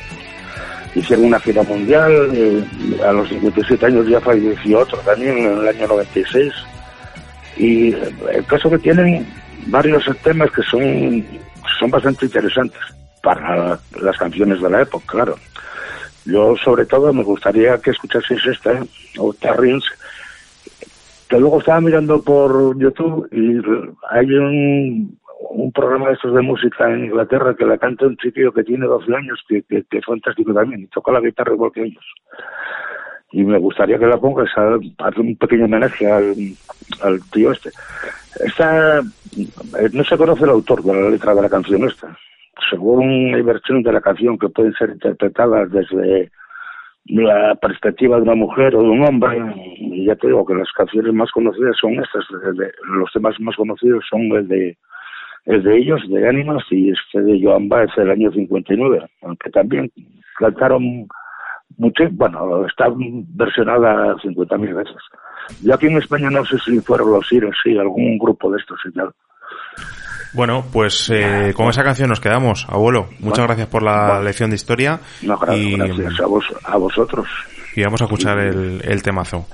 Hicieron 0.93 1.25
una 1.25 1.39
gira 1.39 1.63
mundial, 1.63 2.29
eh, 2.33 2.63
a 3.05 3.11
los 3.13 3.29
57 3.29 3.85
años 3.85 4.07
ya 4.07 4.19
falleció 4.19 4.79
otro 4.79 4.97
también 4.99 5.37
en 5.37 5.57
el 5.59 5.67
año 5.67 5.87
96. 5.87 6.53
Y 7.57 7.93
el 7.93 8.45
caso 8.47 8.69
que 8.69 8.79
tienen 8.79 9.25
varios 9.67 10.03
temas 10.23 10.51
que 10.51 10.63
son, 10.63 11.25
son 11.79 11.91
bastante 11.91 12.25
interesantes 12.25 12.79
para 13.21 13.79
las 14.01 14.17
canciones 14.17 14.61
de 14.61 14.69
la 14.69 14.81
época, 14.81 15.05
claro. 15.07 15.37
Yo 16.25 16.55
sobre 16.63 16.85
todo 16.85 17.11
me 17.13 17.23
gustaría 17.23 17.77
que 17.79 17.91
escuchaseis 17.91 18.45
esta, 18.45 18.83
o 19.17 19.33
Terrins, 19.33 19.85
que 21.27 21.39
luego 21.39 21.59
estaba 21.59 21.81
mirando 21.81 22.21
por 22.21 22.77
YouTube 22.77 23.27
y 23.31 23.57
hay 24.11 24.25
un, 24.33 25.17
un 25.49 25.71
programa 25.71 26.07
de 26.07 26.13
estos 26.13 26.33
de 26.33 26.41
música 26.41 26.89
en 26.91 27.05
Inglaterra 27.05 27.55
que 27.55 27.65
la 27.65 27.77
canta 27.77 28.05
un 28.05 28.17
chiquillo 28.17 28.53
que 28.53 28.63
tiene 28.63 28.85
12 28.85 29.15
años, 29.15 29.43
que, 29.47 29.63
que, 29.63 29.85
es 29.91 30.05
fantástico 30.05 30.53
también, 30.53 30.81
y 30.81 30.87
toca 30.87 31.11
la 31.11 31.19
guitarra 31.19 31.53
igual 31.53 31.71
que 31.71 31.83
ellos. 31.83 32.05
Y 33.31 33.43
me 33.43 33.57
gustaría 33.57 33.97
que 33.97 34.07
la 34.07 34.17
pongas 34.17 34.49
a 34.57 34.75
hacer 34.75 35.19
un 35.19 35.35
pequeño 35.37 35.65
homenaje 35.65 36.09
al, 36.11 36.35
al 37.01 37.19
tío 37.31 37.51
este. 37.51 37.69
Esta, 38.43 38.99
eh, 38.99 39.89
no 39.93 40.03
se 40.03 40.17
conoce 40.17 40.43
el 40.43 40.49
autor 40.51 40.83
de 40.83 40.93
la 40.93 41.09
letra 41.09 41.33
de 41.33 41.41
la 41.41 41.49
canción 41.49 41.83
esta. 41.85 42.17
Según 42.69 43.33
hay 43.33 43.41
versiones 43.41 43.85
de 43.85 43.93
la 43.93 44.01
canción 44.01 44.37
que 44.37 44.49
pueden 44.49 44.73
ser 44.73 44.91
interpretadas 44.91 45.71
desde 45.71 46.31
la 47.05 47.55
perspectiva 47.55 48.17
de 48.17 48.23
una 48.23 48.35
mujer 48.35 48.75
o 48.75 48.83
de 48.83 48.89
un 48.89 49.03
hombre, 49.03 49.37
y 49.77 50.05
ya 50.05 50.15
te 50.15 50.27
digo 50.27 50.45
que 50.45 50.53
las 50.53 50.71
canciones 50.73 51.13
más 51.13 51.31
conocidas 51.31 51.75
son 51.79 51.93
estas, 51.93 52.25
los 52.83 53.11
temas 53.11 53.39
más 53.39 53.55
conocidos 53.55 54.05
son 54.09 54.21
el 54.33 54.47
de 54.47 54.77
el 55.45 55.63
de 55.63 55.77
ellos, 55.77 56.01
de 56.09 56.27
Ánimas, 56.27 56.63
y 56.69 56.91
este 56.91 57.21
de 57.21 57.39
Joan 57.41 57.67
Baez 57.67 57.89
del 57.95 58.11
año 58.11 58.31
59, 58.31 58.99
aunque 59.23 59.49
también 59.49 59.91
cantaron 60.37 61.07
mucho, 61.77 62.03
bueno, 62.11 62.65
está 62.67 62.85
versionada 62.89 64.15
50.000 64.17 64.75
veces. 64.75 64.97
Yo 65.63 65.73
aquí 65.73 65.87
en 65.87 65.97
España 65.97 66.29
no 66.29 66.45
sé 66.45 66.57
si 66.59 66.79
fueron 66.79 67.11
los 67.11 67.31
Iros, 67.31 67.55
sí, 67.63 67.77
algún 67.77 68.17
grupo 68.17 68.51
de 68.51 68.59
estos 68.59 68.79
y 68.85 68.91
tal. 68.91 69.11
Bueno, 70.33 70.63
pues 70.71 71.09
eh, 71.09 71.53
con 71.55 71.67
esa 71.67 71.83
canción 71.83 72.09
nos 72.09 72.21
quedamos, 72.21 72.65
abuelo. 72.69 73.09
Muchas 73.19 73.45
gracias 73.45 73.67
por 73.67 73.83
la 73.83 74.21
lección 74.21 74.49
de 74.49 74.55
historia. 74.55 74.99
No, 75.23 75.37
gracias, 75.37 75.77
gracias 75.77 76.19
a, 76.21 76.25
vos, 76.25 76.45
a 76.63 76.77
vosotros. 76.77 77.27
Y 77.75 77.83
vamos 77.83 78.01
a 78.01 78.05
escuchar 78.05 78.39
el, 78.39 78.81
el 78.83 79.03
temazo. 79.03 79.45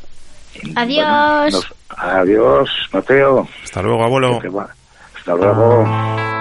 Adiós. 0.76 1.06
Bueno, 1.06 1.50
nos, 1.52 1.73
adiós, 1.89 2.69
Mateo. 2.93 3.47
Hasta 3.63 3.82
luego, 3.82 4.04
abuelo. 4.04 4.39
Hasta 5.28 5.36
luego. 5.36 6.37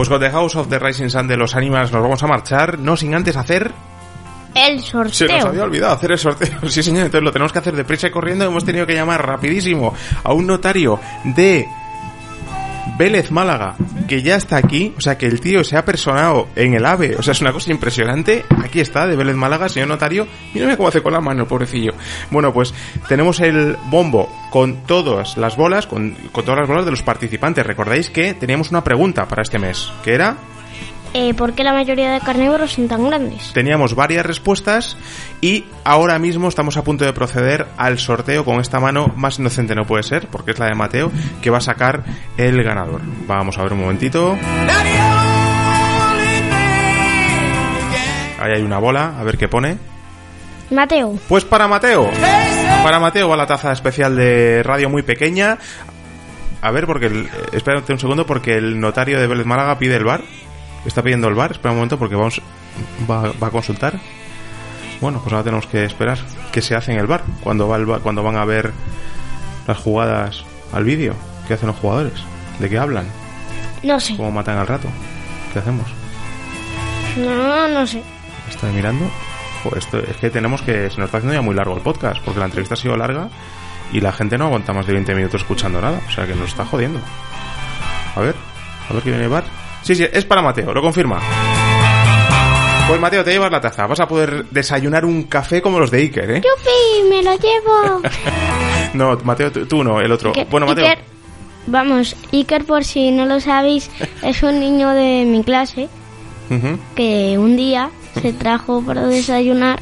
Pues 0.00 0.08
con 0.08 0.18
The 0.18 0.30
House 0.30 0.56
of 0.56 0.68
the 0.68 0.78
Rising 0.78 1.10
Sun 1.10 1.28
de 1.28 1.36
los 1.36 1.54
Animals 1.54 1.92
nos 1.92 2.00
vamos 2.00 2.22
a 2.22 2.26
marchar, 2.26 2.78
no 2.78 2.96
sin 2.96 3.14
antes 3.14 3.36
hacer... 3.36 3.70
El 4.54 4.80
Se 4.80 4.96
nos 4.96 5.14
sorteo. 5.14 5.46
había 5.48 5.62
olvidado 5.64 5.92
hacer 5.92 6.12
el 6.12 6.18
sorteo. 6.18 6.58
Sí, 6.68 6.82
señor, 6.82 7.04
entonces 7.04 7.22
lo 7.22 7.30
tenemos 7.30 7.52
que 7.52 7.58
hacer 7.58 7.76
deprisa 7.76 8.06
y 8.06 8.10
corriendo. 8.10 8.46
Hemos 8.46 8.64
tenido 8.64 8.86
que 8.86 8.94
llamar 8.94 9.26
rapidísimo 9.26 9.92
a 10.24 10.32
un 10.32 10.46
notario 10.46 10.98
de 11.24 11.68
Vélez 12.96 13.30
Málaga, 13.30 13.76
que 14.08 14.22
ya 14.22 14.36
está 14.36 14.56
aquí. 14.56 14.94
O 14.96 15.00
sea, 15.00 15.18
que 15.18 15.26
el 15.26 15.40
tío 15.40 15.64
se 15.64 15.76
ha 15.76 15.84
personado 15.84 16.48
en 16.56 16.74
el 16.74 16.84
AVE. 16.84 17.16
O 17.16 17.22
sea, 17.22 17.32
es 17.32 17.40
una 17.40 17.52
cosa 17.52 17.70
impresionante. 17.70 18.44
Aquí 18.62 18.80
está, 18.80 19.06
de 19.06 19.16
Vélez 19.16 19.36
Málaga, 19.36 19.68
señor 19.68 19.88
notario. 19.88 20.26
Mírame 20.54 20.76
cómo 20.76 20.88
hace 20.88 21.02
con 21.02 21.12
la 21.12 21.20
mano, 21.20 21.42
el 21.42 21.48
pobrecillo. 21.48 21.92
Bueno, 22.30 22.52
pues 22.52 22.74
tenemos 23.08 23.40
el 23.40 23.76
bombo 23.86 24.30
con 24.50 24.82
todas 24.86 25.36
las 25.36 25.56
bolas, 25.56 25.86
con, 25.86 26.14
con 26.32 26.44
todas 26.44 26.60
las 26.60 26.68
bolas 26.68 26.84
de 26.84 26.90
los 26.90 27.02
participantes. 27.02 27.66
Recordáis 27.66 28.10
que 28.10 28.34
teníamos 28.34 28.70
una 28.70 28.84
pregunta 28.84 29.26
para 29.26 29.42
este 29.42 29.58
mes, 29.58 29.90
que 30.04 30.14
era... 30.14 30.36
Eh, 31.12 31.34
¿Por 31.34 31.54
qué 31.54 31.64
la 31.64 31.72
mayoría 31.72 32.12
de 32.12 32.20
carnívoros 32.20 32.72
son 32.72 32.86
tan 32.86 33.08
grandes? 33.08 33.52
Teníamos 33.52 33.96
varias 33.96 34.24
respuestas 34.24 34.96
y 35.40 35.64
ahora 35.82 36.20
mismo 36.20 36.48
estamos 36.48 36.76
a 36.76 36.84
punto 36.84 37.04
de 37.04 37.12
proceder 37.12 37.66
al 37.76 37.98
sorteo 37.98 38.44
con 38.44 38.60
esta 38.60 38.78
mano 38.78 39.12
más 39.16 39.40
inocente 39.40 39.74
no 39.74 39.84
puede 39.84 40.04
ser, 40.04 40.28
porque 40.28 40.52
es 40.52 40.58
la 40.60 40.66
de 40.66 40.74
Mateo, 40.74 41.10
que 41.42 41.50
va 41.50 41.58
a 41.58 41.62
sacar 41.62 42.04
el 42.36 42.62
ganador. 42.62 43.00
Vamos 43.26 43.58
a 43.58 43.62
ver 43.64 43.72
un 43.72 43.80
momentito. 43.80 44.38
Ahí 48.38 48.52
hay 48.54 48.62
una 48.62 48.78
bola, 48.78 49.18
a 49.18 49.24
ver 49.24 49.36
qué 49.36 49.48
pone. 49.48 49.78
Mateo. 50.70 51.18
Pues 51.28 51.44
para 51.44 51.66
Mateo. 51.66 52.08
Para 52.84 53.00
Mateo 53.00 53.28
va 53.28 53.36
la 53.36 53.46
taza 53.46 53.72
especial 53.72 54.14
de 54.14 54.62
radio 54.62 54.88
muy 54.88 55.02
pequeña. 55.02 55.58
A 56.62 56.70
ver, 56.70 56.86
porque 56.86 57.06
el, 57.06 57.28
espérate 57.52 57.92
un 57.92 57.98
segundo, 57.98 58.26
porque 58.26 58.54
el 58.54 58.78
notario 58.78 59.18
de 59.18 59.26
Vélez 59.26 59.46
Málaga 59.46 59.76
pide 59.78 59.96
el 59.96 60.04
bar. 60.04 60.22
Está 60.84 61.02
pidiendo 61.02 61.28
el 61.28 61.34
bar. 61.34 61.52
Espera 61.52 61.70
un 61.72 61.76
momento, 61.78 61.98
porque 61.98 62.14
vamos 62.16 62.40
va, 63.10 63.32
va 63.42 63.46
a 63.48 63.50
consultar. 63.50 63.98
Bueno, 65.00 65.20
pues 65.22 65.32
ahora 65.32 65.44
tenemos 65.44 65.66
que 65.66 65.84
esperar 65.84 66.18
qué 66.52 66.60
se 66.62 66.74
hace 66.76 66.92
en 66.92 66.98
el 66.98 67.06
bar 67.06 67.22
cuando 67.42 67.66
va 67.68 67.76
el 67.76 67.86
bar- 67.86 68.00
cuando 68.00 68.22
van 68.22 68.36
a 68.36 68.44
ver 68.44 68.72
las 69.66 69.78
jugadas 69.78 70.44
al 70.72 70.84
vídeo. 70.84 71.14
¿Qué 71.48 71.54
hacen 71.54 71.68
los 71.68 71.76
jugadores? 71.76 72.14
¿De 72.58 72.68
qué 72.68 72.78
hablan? 72.78 73.06
No 73.82 73.98
sé. 73.98 74.16
¿Cómo 74.16 74.30
matan 74.30 74.58
al 74.58 74.66
rato? 74.66 74.88
¿Qué 75.52 75.58
hacemos? 75.58 75.86
No, 77.16 77.68
no 77.68 77.86
sé. 77.86 78.02
Estoy 78.48 78.72
mirando. 78.72 79.10
Esto, 79.76 79.98
es 79.98 80.16
que 80.16 80.30
tenemos 80.30 80.62
que. 80.62 80.88
Se 80.90 80.96
nos 80.98 81.06
está 81.06 81.18
haciendo 81.18 81.34
ya 81.34 81.42
muy 81.42 81.54
largo 81.54 81.74
el 81.76 81.82
podcast, 81.82 82.22
porque 82.24 82.38
la 82.40 82.46
entrevista 82.46 82.74
ha 82.74 82.78
sido 82.78 82.96
larga 82.96 83.28
y 83.92 84.00
la 84.00 84.12
gente 84.12 84.38
no 84.38 84.46
aguanta 84.46 84.72
más 84.72 84.86
de 84.86 84.92
20 84.94 85.14
minutos 85.14 85.40
escuchando 85.42 85.80
nada. 85.80 86.00
O 86.06 86.10
sea 86.10 86.26
que 86.26 86.34
nos 86.34 86.48
está 86.50 86.64
jodiendo. 86.64 87.00
A 88.16 88.20
ver, 88.20 88.34
a 88.88 88.92
ver 88.92 89.02
qué 89.02 89.10
viene 89.10 89.24
el 89.24 89.30
bar. 89.30 89.44
Sí, 89.90 89.96
sí, 89.96 90.06
es 90.12 90.24
para 90.24 90.40
Mateo, 90.40 90.72
lo 90.72 90.80
confirma. 90.80 91.18
Pues 92.86 93.00
Mateo, 93.00 93.24
te 93.24 93.32
llevas 93.32 93.50
la 93.50 93.60
taza. 93.60 93.88
Vas 93.88 93.98
a 93.98 94.06
poder 94.06 94.44
desayunar 94.52 95.04
un 95.04 95.24
café 95.24 95.60
como 95.60 95.80
los 95.80 95.90
de 95.90 95.98
Iker, 95.98 96.30
¿eh? 96.30 96.36
¡Yupi! 96.36 97.08
¡Me 97.10 97.22
lo 97.24 97.32
llevo! 97.36 98.00
No, 98.94 99.16
Mateo, 99.24 99.50
tú, 99.50 99.66
tú 99.66 99.82
no, 99.82 100.00
el 100.00 100.12
otro. 100.12 100.32
Iker- 100.32 100.46
Bueno, 100.48 100.66
Mateo. 100.66 100.86
Iker- 100.86 100.98
vamos, 101.66 102.14
Iker, 102.32 102.64
por 102.64 102.84
si 102.84 103.10
no 103.10 103.26
lo 103.26 103.40
sabéis, 103.40 103.90
es 104.22 104.42
un 104.44 104.60
niño 104.60 104.90
de 104.90 105.24
mi 105.26 105.42
clase 105.42 105.88
que 106.94 107.36
un 107.36 107.56
día 107.56 107.90
se 108.22 108.32
trajo 108.32 108.80
para 108.82 109.06
desayunar 109.06 109.80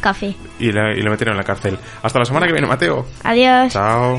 café. 0.00 0.34
y, 0.58 0.72
le, 0.72 0.98
y 0.98 1.02
le 1.02 1.10
metieron 1.10 1.34
en 1.34 1.38
la 1.38 1.44
cárcel. 1.44 1.78
Hasta 2.02 2.18
la 2.18 2.24
semana 2.24 2.46
que 2.46 2.52
viene, 2.52 2.66
Mateo. 2.66 3.04
Adiós. 3.24 3.74
Chao. 3.74 4.18